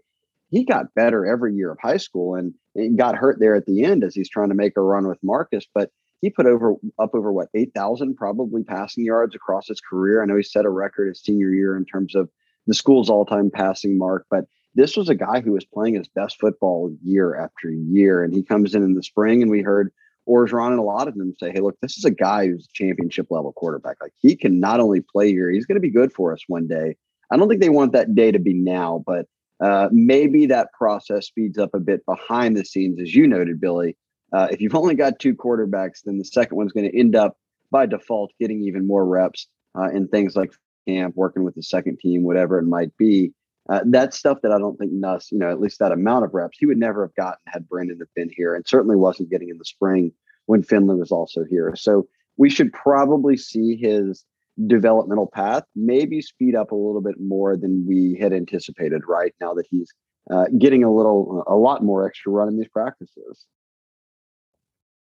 He 0.49 0.65
got 0.65 0.93
better 0.95 1.25
every 1.25 1.53
year 1.55 1.71
of 1.71 1.79
high 1.81 1.97
school 1.97 2.35
and, 2.35 2.53
got 2.97 3.15
hurt 3.15 3.37
there 3.37 3.55
at 3.55 3.65
the 3.65 3.83
end 3.83 4.01
as 4.01 4.15
he's 4.15 4.29
trying 4.29 4.47
to 4.47 4.55
make 4.55 4.77
a 4.77 4.81
run 4.81 5.05
with 5.05 5.17
Marcus. 5.21 5.65
But 5.75 5.89
he 6.21 6.29
put 6.29 6.45
over 6.45 6.75
up 6.99 7.13
over 7.13 7.33
what 7.33 7.49
eight 7.53 7.73
thousand 7.75 8.15
probably 8.15 8.63
passing 8.63 9.03
yards 9.03 9.35
across 9.35 9.67
his 9.67 9.81
career. 9.81 10.21
I 10.21 10.25
know 10.25 10.37
he 10.37 10.43
set 10.43 10.63
a 10.63 10.69
record 10.69 11.09
his 11.09 11.21
senior 11.21 11.49
year 11.49 11.75
in 11.75 11.83
terms 11.83 12.15
of 12.15 12.29
the 12.67 12.73
school's 12.73 13.09
all-time 13.09 13.51
passing 13.51 13.97
mark, 13.97 14.25
but 14.29 14.45
this 14.73 14.95
was 14.95 15.09
a 15.09 15.15
guy 15.15 15.41
who 15.41 15.51
was 15.51 15.65
playing 15.65 15.95
his 15.95 16.07
best 16.07 16.39
football 16.39 16.95
year 17.03 17.35
after 17.35 17.69
year. 17.71 18.23
And 18.23 18.33
he 18.33 18.41
comes 18.41 18.73
in 18.73 18.83
in 18.83 18.93
the 18.93 19.03
spring, 19.03 19.41
and 19.41 19.51
we 19.51 19.61
heard 19.61 19.91
Orgeron 20.27 20.71
and 20.71 20.79
a 20.79 20.83
lot 20.83 21.07
of 21.07 21.15
them 21.15 21.33
say, 21.39 21.51
hey, 21.51 21.59
look, 21.59 21.77
this 21.81 21.97
is 21.97 22.05
a 22.05 22.11
guy 22.11 22.47
who's 22.47 22.67
championship 22.67 23.27
level 23.29 23.53
quarterback. 23.53 23.97
Like 24.01 24.13
he 24.19 24.35
can 24.35 24.59
not 24.59 24.79
only 24.79 25.01
play 25.01 25.29
here, 25.29 25.49
he's 25.49 25.65
going 25.65 25.75
to 25.75 25.81
be 25.81 25.89
good 25.89 26.13
for 26.13 26.33
us 26.33 26.41
one 26.47 26.67
day. 26.67 26.95
I 27.31 27.37
don't 27.37 27.47
think 27.47 27.61
they 27.61 27.69
want 27.69 27.93
that 27.93 28.13
day 28.13 28.31
to 28.31 28.39
be 28.39 28.53
now, 28.53 29.03
but 29.05 29.25
uh, 29.61 29.89
maybe 29.91 30.47
that 30.47 30.73
process 30.73 31.27
speeds 31.27 31.57
up 31.57 31.73
a 31.73 31.79
bit 31.79 32.05
behind 32.05 32.57
the 32.57 32.65
scenes, 32.65 32.99
as 32.99 33.13
you 33.13 33.27
noted, 33.27 33.61
Billy. 33.61 33.95
Uh, 34.33 34.47
if 34.49 34.61
you've 34.61 34.75
only 34.75 34.95
got 34.95 35.19
two 35.19 35.35
quarterbacks, 35.35 35.99
then 36.03 36.17
the 36.17 36.25
second 36.25 36.57
one's 36.57 36.71
going 36.71 36.89
to 36.89 36.99
end 36.99 37.15
up 37.15 37.37
by 37.69 37.85
default 37.85 38.31
getting 38.39 38.63
even 38.63 38.87
more 38.87 39.05
reps 39.05 39.47
uh, 39.77 39.89
in 39.89 40.07
things 40.07 40.35
like 40.35 40.51
camp, 40.87 41.15
working 41.15 41.43
with 41.43 41.55
the 41.55 41.63
second 41.63 41.99
team, 41.99 42.23
whatever 42.23 42.59
it 42.59 42.65
might 42.65 42.95
be. 42.97 43.33
Uh, 43.69 43.81
that's 43.85 44.17
stuff 44.17 44.39
that 44.43 44.51
I 44.51 44.57
don't 44.57 44.77
think 44.77 44.91
Nuss, 44.91 45.31
you 45.31 45.37
know, 45.37 45.51
at 45.51 45.59
least 45.59 45.79
that 45.79 45.91
amount 45.91 46.25
of 46.25 46.33
reps, 46.33 46.57
he 46.59 46.65
would 46.65 46.77
never 46.77 47.05
have 47.05 47.15
gotten 47.15 47.39
had 47.47 47.69
Brennan 47.69 47.99
have 47.99 48.13
been 48.15 48.31
here, 48.35 48.55
and 48.55 48.67
certainly 48.67 48.95
wasn't 48.95 49.29
getting 49.29 49.49
in 49.49 49.57
the 49.57 49.65
spring 49.65 50.11
when 50.47 50.63
Finley 50.63 50.95
was 50.95 51.11
also 51.11 51.43
here. 51.49 51.73
So 51.75 52.07
we 52.37 52.49
should 52.49 52.73
probably 52.73 53.37
see 53.37 53.75
his 53.75 54.25
developmental 54.67 55.27
path 55.27 55.63
maybe 55.75 56.21
speed 56.21 56.55
up 56.55 56.71
a 56.71 56.75
little 56.75 57.01
bit 57.01 57.15
more 57.19 57.55
than 57.55 57.85
we 57.87 58.17
had 58.19 58.33
anticipated. 58.33 59.03
Right 59.07 59.33
now 59.39 59.53
that 59.53 59.67
he's 59.69 59.91
uh, 60.29 60.45
getting 60.57 60.83
a 60.83 60.93
little, 60.93 61.43
a 61.47 61.55
lot 61.55 61.83
more 61.83 62.05
extra 62.05 62.31
run 62.31 62.47
in 62.47 62.57
these 62.57 62.67
practices. 62.67 63.45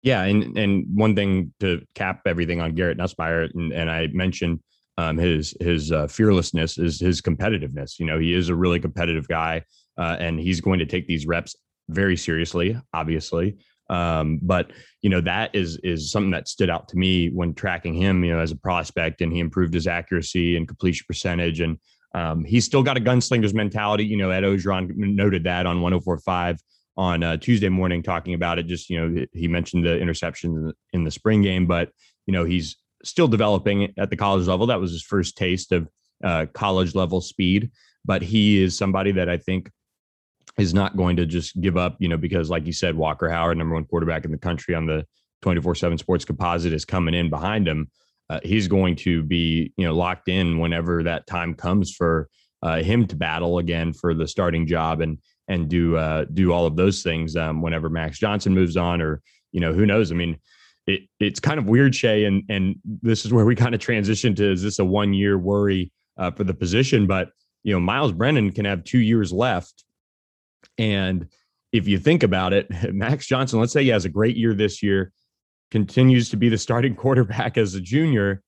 Yeah, 0.01 0.23
and 0.23 0.57
and 0.57 0.85
one 0.93 1.13
thing 1.13 1.53
to 1.59 1.81
cap 1.93 2.21
everything 2.25 2.61
on 2.61 2.73
Garrett 2.73 2.97
Nussmeier, 2.97 3.49
and, 3.53 3.73
and 3.73 3.91
I 3.91 4.07
mentioned 4.07 4.61
um, 4.99 5.17
his 5.17 5.55
his 5.61 5.93
uh, 5.93 6.07
fearlessness 6.07 6.77
is 6.77 6.99
his 6.99 7.21
competitiveness. 7.21 7.99
You 7.99 8.05
know, 8.05 8.19
he 8.19 8.33
is 8.33 8.49
a 8.49 8.55
really 8.55 8.81
competitive 8.81 9.29
guy, 9.29 9.63
uh, 9.97 10.17
and 10.19 10.37
he's 10.37 10.59
going 10.59 10.79
to 10.79 10.85
take 10.85 11.07
these 11.07 11.25
reps 11.25 11.55
very 11.87 12.17
seriously, 12.17 12.77
obviously. 12.93 13.57
Um, 13.89 14.39
but 14.41 14.71
you 15.01 15.09
know 15.09 15.21
that 15.21 15.55
is 15.55 15.77
is 15.83 16.11
something 16.11 16.31
that 16.31 16.49
stood 16.49 16.69
out 16.69 16.89
to 16.89 16.97
me 16.97 17.29
when 17.29 17.53
tracking 17.53 17.93
him. 17.93 18.25
You 18.25 18.33
know, 18.33 18.39
as 18.39 18.51
a 18.51 18.57
prospect, 18.57 19.21
and 19.21 19.31
he 19.31 19.39
improved 19.39 19.73
his 19.73 19.87
accuracy 19.87 20.57
and 20.57 20.67
completion 20.67 21.05
percentage, 21.07 21.61
and 21.61 21.77
um, 22.13 22.43
he's 22.43 22.65
still 22.65 22.83
got 22.83 22.97
a 22.97 23.01
gunslinger's 23.01 23.53
mentality. 23.53 24.03
You 24.03 24.17
know, 24.17 24.31
Ed 24.31 24.43
Orgeron 24.43 24.93
noted 24.97 25.45
that 25.45 25.65
on 25.65 25.77
104.5 25.77 26.59
on 26.97 27.23
uh, 27.23 27.37
Tuesday 27.37 27.69
morning 27.69 28.03
talking 28.03 28.33
about 28.33 28.59
it. 28.59 28.67
Just 28.67 28.89
you 28.89 28.99
know, 28.99 29.25
he 29.31 29.47
mentioned 29.47 29.85
the 29.85 29.91
interceptions 29.91 30.55
in 30.55 30.65
the, 30.65 30.73
in 30.91 31.03
the 31.05 31.11
spring 31.11 31.41
game, 31.41 31.67
but 31.67 31.89
you 32.25 32.33
know 32.33 32.43
he's 32.43 32.75
still 33.03 33.27
developing 33.27 33.93
at 33.97 34.09
the 34.09 34.17
college 34.17 34.47
level. 34.47 34.67
That 34.67 34.79
was 34.79 34.91
his 34.91 35.03
first 35.03 35.37
taste 35.37 35.71
of 35.71 35.87
uh, 36.23 36.47
college 36.53 36.95
level 36.95 37.21
speed, 37.21 37.71
but 38.05 38.21
he 38.21 38.61
is 38.61 38.77
somebody 38.77 39.11
that 39.13 39.29
I 39.29 39.37
think 39.37 39.71
is 40.57 40.73
not 40.73 40.97
going 40.97 41.15
to 41.17 41.25
just 41.25 41.59
give 41.61 41.77
up. 41.77 41.95
You 41.99 42.09
know, 42.09 42.17
because 42.17 42.49
like 42.49 42.65
you 42.65 42.73
said, 42.73 42.95
Walker 42.95 43.29
Howard, 43.29 43.57
number 43.57 43.75
one 43.75 43.85
quarterback 43.85 44.25
in 44.25 44.31
the 44.31 44.37
country 44.37 44.75
on 44.75 44.85
the 44.85 45.05
24/7 45.43 45.99
Sports 45.99 46.25
Composite, 46.25 46.73
is 46.73 46.85
coming 46.85 47.13
in 47.13 47.29
behind 47.29 47.67
him. 47.67 47.89
Uh, 48.29 48.39
he's 48.43 48.67
going 48.67 48.95
to 48.95 49.23
be 49.23 49.73
you 49.77 49.85
know 49.85 49.95
locked 49.95 50.29
in 50.29 50.59
whenever 50.59 51.03
that 51.03 51.25
time 51.27 51.53
comes 51.53 51.91
for 51.91 52.29
uh, 52.61 52.81
him 52.81 53.07
to 53.07 53.15
battle 53.15 53.59
again 53.59 53.93
for 53.93 54.13
the 54.13 54.27
starting 54.27 54.67
job 54.67 55.01
and 55.01 55.17
and 55.47 55.67
do 55.67 55.95
uh, 55.97 56.25
do 56.33 56.51
all 56.51 56.65
of 56.65 56.75
those 56.75 57.01
things 57.01 57.35
um, 57.35 57.61
whenever 57.61 57.89
Max 57.89 58.19
Johnson 58.19 58.53
moves 58.53 58.77
on, 58.77 59.01
or 59.01 59.21
you 59.51 59.59
know 59.59 59.73
who 59.73 59.85
knows. 59.85 60.11
I 60.11 60.15
mean, 60.15 60.37
it, 60.89 61.01
it's 61.19 61.39
kind 61.39 61.59
of 61.59 61.67
weird, 61.67 61.95
Shay, 61.95 62.25
and 62.25 62.43
and 62.49 62.75
this 62.83 63.25
is 63.25 63.31
where 63.31 63.45
we 63.45 63.55
kind 63.55 63.75
of 63.75 63.81
transition 63.81 64.35
to: 64.35 64.51
is 64.51 64.63
this 64.63 64.79
a 64.79 64.85
one 64.85 65.13
year 65.13 65.37
worry 65.37 65.91
uh, 66.17 66.31
for 66.31 66.43
the 66.43 66.53
position? 66.53 67.05
But 67.05 67.29
you 67.63 67.73
know, 67.73 67.79
Myles 67.79 68.11
Brennan 68.11 68.51
can 68.51 68.65
have 68.65 68.83
two 68.83 68.99
years 68.99 69.31
left, 69.31 69.85
and 70.77 71.27
if 71.71 71.87
you 71.87 71.99
think 71.99 72.23
about 72.23 72.53
it, 72.53 72.67
Max 72.93 73.27
Johnson, 73.27 73.59
let's 73.59 73.71
say 73.71 73.83
he 73.83 73.89
has 73.89 74.05
a 74.05 74.09
great 74.09 74.35
year 74.35 74.53
this 74.53 74.81
year, 74.81 75.11
continues 75.71 76.29
to 76.29 76.37
be 76.37 76.49
the 76.49 76.57
starting 76.57 76.95
quarterback 77.03 77.57
as 77.57 77.75
a 77.75 77.81
junior. 77.81 78.41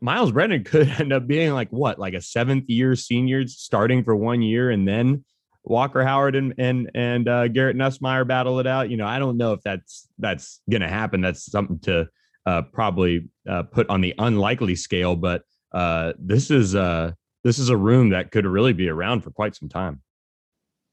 Myles 0.00 0.30
Brennan 0.30 0.62
could 0.62 0.88
end 1.00 1.12
up 1.12 1.26
being 1.26 1.52
like 1.52 1.68
what, 1.70 1.98
like 1.98 2.14
a 2.14 2.20
seventh 2.20 2.68
year 2.68 2.94
senior 2.94 3.46
starting 3.48 4.04
for 4.04 4.14
one 4.14 4.40
year 4.40 4.70
and 4.70 4.86
then 4.86 5.24
Walker 5.64 6.04
Howard 6.04 6.36
and 6.36 6.54
and 6.58 6.90
and 6.94 7.28
uh, 7.28 7.48
Garrett 7.48 7.76
Nussmeier 7.76 8.26
battle 8.26 8.60
it 8.60 8.66
out. 8.66 8.90
You 8.90 8.96
know, 8.96 9.06
I 9.06 9.18
don't 9.18 9.36
know 9.36 9.52
if 9.52 9.62
that's 9.62 10.08
that's 10.18 10.60
going 10.70 10.82
to 10.82 10.88
happen. 10.88 11.20
That's 11.20 11.50
something 11.50 11.78
to 11.80 12.08
uh, 12.46 12.62
probably 12.72 13.28
uh, 13.48 13.64
put 13.64 13.88
on 13.88 14.00
the 14.00 14.14
unlikely 14.18 14.76
scale. 14.76 15.16
But 15.16 15.42
uh, 15.72 16.12
this 16.18 16.50
is 16.50 16.74
uh, 16.74 17.12
this 17.42 17.58
is 17.58 17.70
a 17.70 17.76
room 17.76 18.10
that 18.10 18.30
could 18.30 18.46
really 18.46 18.72
be 18.72 18.88
around 18.88 19.22
for 19.22 19.30
quite 19.30 19.56
some 19.56 19.68
time. 19.68 20.02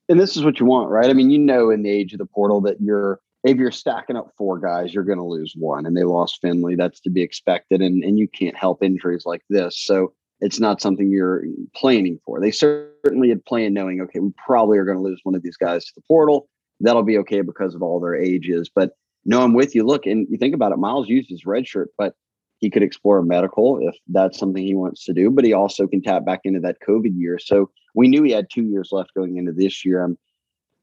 And 0.09 0.19
this 0.19 0.35
is 0.35 0.43
what 0.43 0.59
you 0.59 0.65
want, 0.65 0.89
right? 0.89 1.09
I 1.09 1.13
mean, 1.13 1.29
you 1.29 1.39
know, 1.39 1.69
in 1.69 1.83
the 1.83 1.89
age 1.89 2.13
of 2.13 2.19
the 2.19 2.25
portal, 2.25 2.61
that 2.61 2.81
you're 2.81 3.19
if 3.43 3.57
you're 3.57 3.71
stacking 3.71 4.15
up 4.15 4.31
four 4.37 4.59
guys, 4.59 4.93
you're 4.93 5.03
going 5.03 5.17
to 5.17 5.23
lose 5.23 5.53
one, 5.57 5.85
and 5.85 5.97
they 5.97 6.03
lost 6.03 6.39
Finley. 6.41 6.75
That's 6.75 7.01
to 7.01 7.09
be 7.09 7.21
expected, 7.21 7.81
and 7.81 8.03
and 8.03 8.17
you 8.17 8.27
can't 8.27 8.55
help 8.55 8.83
injuries 8.83 9.23
like 9.25 9.41
this. 9.49 9.83
So 9.83 10.13
it's 10.41 10.59
not 10.59 10.81
something 10.81 11.09
you're 11.09 11.43
planning 11.75 12.19
for. 12.25 12.41
They 12.41 12.51
certainly 12.51 13.29
had 13.29 13.45
planned 13.45 13.75
knowing, 13.75 14.01
okay, 14.01 14.19
we 14.19 14.31
probably 14.43 14.77
are 14.79 14.85
going 14.85 14.97
to 14.97 15.03
lose 15.03 15.21
one 15.23 15.35
of 15.35 15.43
these 15.43 15.57
guys 15.57 15.85
to 15.85 15.91
the 15.95 16.01
portal. 16.01 16.49
That'll 16.79 17.03
be 17.03 17.19
okay 17.19 17.41
because 17.41 17.75
of 17.75 17.83
all 17.83 17.99
their 17.99 18.15
ages. 18.15 18.69
But 18.73 18.91
no, 19.23 19.43
I'm 19.43 19.53
with 19.53 19.75
you. 19.75 19.85
Look, 19.85 20.07
and 20.07 20.27
you 20.29 20.37
think 20.37 20.55
about 20.55 20.71
it, 20.71 20.79
Myles 20.79 21.07
used 21.07 21.29
his 21.29 21.45
red 21.45 21.67
shirt, 21.67 21.89
but 21.95 22.15
he 22.57 22.71
could 22.71 22.81
explore 22.81 23.19
a 23.19 23.23
medical 23.23 23.87
if 23.87 23.95
that's 24.07 24.39
something 24.39 24.63
he 24.63 24.75
wants 24.75 25.05
to 25.05 25.13
do. 25.13 25.29
But 25.29 25.45
he 25.45 25.53
also 25.53 25.85
can 25.85 26.01
tap 26.01 26.25
back 26.25 26.41
into 26.43 26.59
that 26.61 26.77
COVID 26.87 27.11
year. 27.15 27.37
So 27.37 27.69
we 27.93 28.07
knew 28.07 28.23
he 28.23 28.31
had 28.31 28.49
two 28.49 28.65
years 28.65 28.89
left 28.91 29.13
going 29.13 29.37
into 29.37 29.51
this 29.51 29.85
year. 29.85 30.15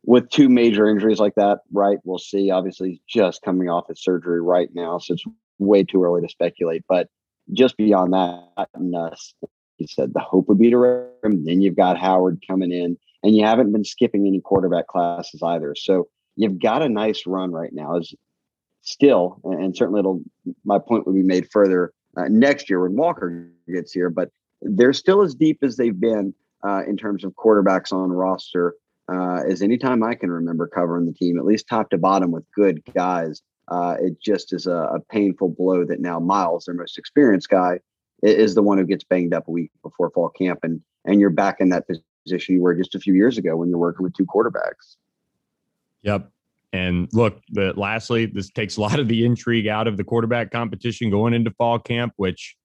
With 0.05 0.31
two 0.31 0.49
major 0.49 0.89
injuries 0.89 1.19
like 1.19 1.35
that, 1.35 1.59
right? 1.73 1.99
We'll 2.05 2.19
see. 2.19 2.51
Obviously, 2.51 2.91
he's 2.91 3.01
just 3.09 3.43
coming 3.43 3.69
off 3.69 3.89
his 3.89 4.03
surgery 4.03 4.41
right 4.41 4.71
now, 4.73 4.99
so 4.99 5.15
it's 5.15 5.25
way 5.59 5.83
too 5.83 6.03
early 6.05 6.23
to 6.23 6.29
speculate. 6.29 6.85
But 6.89 7.09
just 7.53 7.77
beyond 7.77 8.13
that, 8.13 8.69
and 8.75 8.95
uh, 8.95 9.11
he 9.77 9.87
said 9.87 10.13
the 10.13 10.21
hope 10.21 10.49
would 10.49 10.59
be 10.59 10.71
to. 10.71 11.11
Then 11.23 11.61
you've 11.61 11.77
got 11.77 11.99
Howard 11.99 12.43
coming 12.47 12.73
in, 12.73 12.97
and 13.23 13.37
you 13.37 13.45
haven't 13.45 13.73
been 13.73 13.85
skipping 13.85 14.27
any 14.27 14.41
quarterback 14.41 14.87
classes 14.87 15.43
either. 15.43 15.75
So 15.75 16.09
you've 16.37 16.61
got 16.61 16.83
a 16.83 16.89
nice 16.89 17.27
run 17.27 17.53
right 17.53 17.73
now. 17.73 17.97
Is 17.97 18.15
still, 18.83 19.41
and 19.45 19.77
certainly 19.77 20.01
it'll. 20.01 20.23
My 20.65 20.79
point 20.79 21.07
would 21.07 21.15
be 21.15 21.23
made 21.23 21.51
further 21.51 21.93
uh, 22.17 22.29
next 22.29 22.69
year 22.69 22.83
when 22.83 22.97
Walker 22.97 23.51
gets 23.73 23.93
here, 23.93 24.11
but 24.11 24.31
they're 24.63 24.93
still 24.93 25.23
as 25.23 25.35
deep 25.35 25.59
as 25.63 25.77
they've 25.77 25.99
been 25.99 26.35
uh, 26.67 26.83
in 26.87 26.97
terms 26.97 27.25
of 27.25 27.33
quarterbacks 27.35 27.93
on 27.93 28.11
roster 28.11 28.75
uh, 29.11 29.43
as 29.49 29.63
any 29.63 29.79
time 29.79 30.03
I 30.03 30.15
can 30.15 30.31
remember 30.31 30.67
covering 30.67 31.07
the 31.07 31.13
team, 31.13 31.39
at 31.39 31.45
least 31.45 31.69
top 31.69 31.91
to 31.91 31.99
bottom 31.99 32.31
with 32.31 32.45
good 32.55 32.83
guys 32.93 33.43
uh, 33.71 33.97
it 34.01 34.21
just 34.21 34.53
is 34.53 34.67
a, 34.67 34.73
a, 34.73 35.01
painful 35.11 35.51
blow 35.51 35.85
that 35.85 36.01
now 36.01 36.19
Myles, 36.19 36.65
their 36.65 36.75
most 36.75 36.97
experienced 36.99 37.49
guy, 37.49 37.81
is 38.23 38.55
the 38.55 38.63
one 38.63 38.79
who 38.79 38.85
gets 38.85 39.05
banged 39.05 39.35
up 39.35 39.47
a 39.49 39.51
week 39.51 39.71
before 39.83 40.11
fall 40.11 40.31
camp, 40.31 40.61
and 40.63 40.81
and 41.05 41.21
you're 41.21 41.31
back 41.31 41.61
in 41.61 41.69
that 41.71 41.85
position 42.25 42.55
you 42.55 42.63
were 42.63 42.75
just 42.75 42.95
a 42.95 43.01
few 43.01 43.15
years 43.15 43.39
ago 43.39 43.57
when 43.57 43.69
you're 43.69 43.79
working 43.79 44.05
with 44.05 44.15
two 44.15 44.27
quarterbacks. 44.27 44.97
Yep. 46.03 46.31
And 46.73 47.09
look, 47.13 47.41
but 47.51 47.79
lastly, 47.79 48.27
this 48.27 48.51
takes 48.51 48.77
a 48.77 48.81
lot 48.81 48.99
of 48.99 49.09
the 49.09 49.25
intrigue 49.25 49.67
out 49.67 49.87
of 49.87 49.97
the 49.97 50.05
quarterback 50.05 50.51
competition 50.51 51.11
going 51.11 51.33
into 51.33 51.51
fall 51.53 51.79
camp, 51.79 52.13
which, 52.17 52.57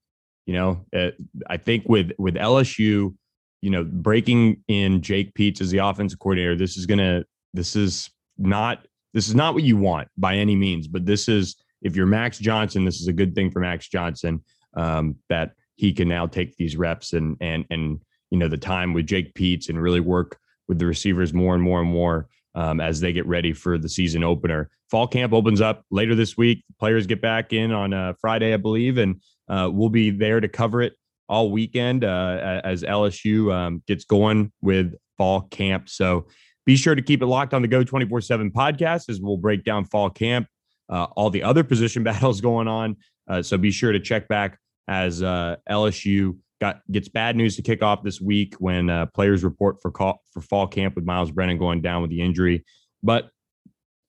you 0.46 0.54
know, 0.54 0.86
uh, 0.96 1.12
I 1.48 1.58
think 1.58 1.88
with 1.88 2.12
with 2.18 2.36
LSU, 2.36 3.14
you 3.62 3.70
know, 3.70 3.84
breaking 3.86 4.62
in 4.68 5.02
Jake 5.02 5.34
Peetz 5.36 5.62
as 5.62 5.72
the 5.72 5.78
offensive 5.78 6.20
coordinator, 6.20 6.56
this 6.56 6.76
is 6.76 6.86
gonna, 6.86 7.24
this 7.54 7.76
is 7.76 8.10
not 8.38 8.86
this 9.14 9.28
is 9.28 9.36
not 9.36 9.54
what 9.54 9.64
you 9.64 9.78
want 9.78 10.08
by 10.18 10.36
any 10.36 10.56
means, 10.56 10.88
but 10.88 11.06
this 11.06 11.28
is 11.28 11.56
if 11.82 11.96
you're 11.96 12.06
Max 12.06 12.40
Johnson, 12.40 12.86
this 12.86 13.02
is 13.02 13.08
a 13.08 13.14
good 13.14 13.36
thing 13.36 13.52
for 13.52 13.60
Max 13.60 13.88
Johnson 13.88 14.44
um, 14.76 15.16
that 15.30 15.52
he 15.76 15.94
can 15.94 16.08
now 16.08 16.28
take 16.28 16.56
these 16.56 16.78
reps 16.78 17.14
and 17.14 17.38
and 17.42 17.66
and 17.70 18.02
you 18.32 18.38
know 18.38 18.48
the 18.48 18.58
time 18.58 18.94
with 18.94 19.06
Jake 19.06 19.34
Peetz 19.34 19.70
and 19.70 19.82
really 19.82 20.00
work 20.00 20.38
with 20.68 20.80
the 20.80 20.86
receivers 20.86 21.34
more 21.34 21.54
and 21.54 21.64
more 21.64 21.82
and 21.82 21.90
more 21.90 22.28
um, 22.56 22.80
as 22.80 23.00
they 23.00 23.14
get 23.14 23.26
ready 23.26 23.54
for 23.54 23.78
the 23.78 23.90
season 23.90 24.24
opener. 24.24 24.70
Fall 24.90 25.08
camp 25.08 25.34
opens 25.34 25.62
up 25.62 25.84
later 25.92 26.16
this 26.16 26.38
week. 26.38 26.64
Players 26.80 27.08
get 27.08 27.22
back 27.22 27.52
in 27.52 27.72
on 27.72 27.94
uh, 27.94 28.14
Friday, 28.22 28.54
I 28.54 28.58
believe, 28.58 28.98
and 28.98 29.22
uh, 29.50 29.70
we'll 29.72 29.90
be 29.90 30.12
there 30.12 30.40
to 30.40 30.48
cover 30.48 30.82
it 30.82 30.94
all 31.28 31.52
weekend 31.52 32.04
uh, 32.04 32.62
as 32.64 32.84
LSU 32.84 33.54
um, 33.54 33.82
gets 33.88 34.06
going 34.06 34.52
with 34.62 34.94
fall 35.18 35.42
camp. 35.42 35.90
So 35.90 36.28
be 36.66 36.76
sure 36.76 36.96
to 36.96 37.02
keep 37.02 37.22
it 37.22 37.26
locked 37.26 37.54
on 37.54 37.62
the 37.62 37.68
Go 37.68 37.84
24 37.84 38.22
7 38.22 38.52
podcast 38.52 39.10
as 39.10 39.20
we'll 39.20 39.38
break 39.38 39.64
down 39.64 39.86
fall 39.86 40.10
camp, 40.10 40.48
uh, 40.90 41.08
all 41.16 41.30
the 41.30 41.44
other 41.44 41.64
position 41.64 42.04
battles 42.04 42.42
going 42.42 42.68
on. 42.68 42.98
Uh, 43.28 43.42
so 43.42 43.58
be 43.58 43.72
sure 43.72 43.92
to 43.92 44.00
check 44.00 44.28
back 44.28 44.58
as 44.88 45.24
uh, 45.24 45.56
LSU 45.70 46.38
got 46.60 46.82
gets 46.92 47.10
bad 47.10 47.36
news 47.36 47.56
to 47.56 47.62
kick 47.62 47.82
off 47.82 48.04
this 48.04 48.22
week 48.22 48.56
when 48.60 48.90
uh, 48.90 49.06
players 49.08 49.44
report 49.44 49.82
for 49.82 49.92
call, 49.92 50.22
for 50.32 50.42
fall 50.42 50.68
camp 50.68 50.96
with 50.96 51.06
Myles 51.06 51.32
Brennan 51.32 51.58
going 51.58 51.82
down 51.82 52.02
with 52.02 52.12
the 52.12 52.22
injury. 52.22 52.64
But 53.02 53.30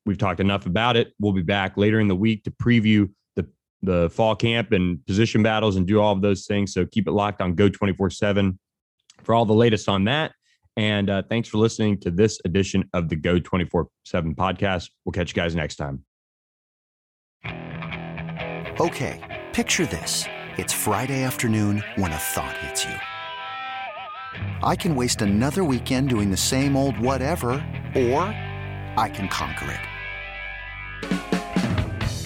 we've 0.07 0.19
talked 0.19 0.41
enough 0.41 0.67
about 0.67 0.97
it. 0.97 1.13
We'll 1.19 1.33
be 1.33 1.43
back 1.43 1.77
later 1.77 2.01
in 2.01 2.09
the 2.09 2.15
week 2.15 2.45
to 2.45 2.51
preview 2.51 3.11
the 3.37 3.49
the 3.83 4.11
fall 4.11 4.37
camp 4.37 4.73
and 4.73 5.05
position 5.07 5.43
battles 5.43 5.77
and 5.77 5.87
do 5.87 6.01
all 6.01 6.13
of 6.13 6.23
those 6.23 6.47
things. 6.47 6.73
So 6.73 6.87
keep 6.87 7.09
it 7.09 7.13
locked 7.13 7.41
on 7.41 7.55
Go 7.55 7.69
24 7.69 8.11
7 8.11 8.59
for 9.23 9.35
all 9.35 9.47
the 9.47 9.55
latest 9.55 9.89
on 9.89 10.05
that. 10.05 10.33
And 10.77 11.09
uh, 11.09 11.23
thanks 11.29 11.49
for 11.49 11.59
listening 11.59 11.99
to 12.01 12.11
this 12.11 12.41
edition 12.45 12.89
of 12.93 13.09
the 13.09 13.17
Go 13.17 13.39
24 13.39 13.89
7 14.05 14.35
podcast. 14.35 14.91
We'll 15.05 15.13
catch 15.13 15.31
you 15.31 15.35
guys 15.35 15.55
next 15.55 15.77
time. 15.77 16.05
Okay, 18.81 19.43
picture 19.53 19.87
this. 19.87 20.25
It's 20.57 20.73
Friday 20.73 21.23
afternoon 21.23 21.85
when 21.95 22.11
a 22.13 22.17
thought 22.17 22.57
hits 22.59 22.85
you. 22.85 22.95
I 24.65 24.75
can 24.75 24.97
waste 24.97 25.23
another 25.23 25.63
weekend 25.63 26.09
doing 26.09 26.31
the 26.31 26.37
same 26.37 26.77
old 26.77 26.99
whatever, 26.99 27.51
or 27.95 28.23
I 28.97 29.09
can 29.13 29.29
conquer 29.29 29.71
it. 29.71 29.81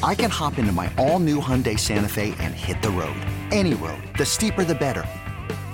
I 0.02 0.14
can 0.14 0.30
hop 0.30 0.58
into 0.58 0.72
my 0.72 0.90
all 0.96 1.18
new 1.18 1.38
Hyundai 1.40 1.78
Santa 1.78 2.08
Fe 2.08 2.34
and 2.38 2.54
hit 2.54 2.80
the 2.80 2.90
road. 2.90 3.20
Any 3.50 3.74
road. 3.74 4.02
The 4.16 4.24
steeper, 4.24 4.64
the 4.64 4.74
better 4.74 5.04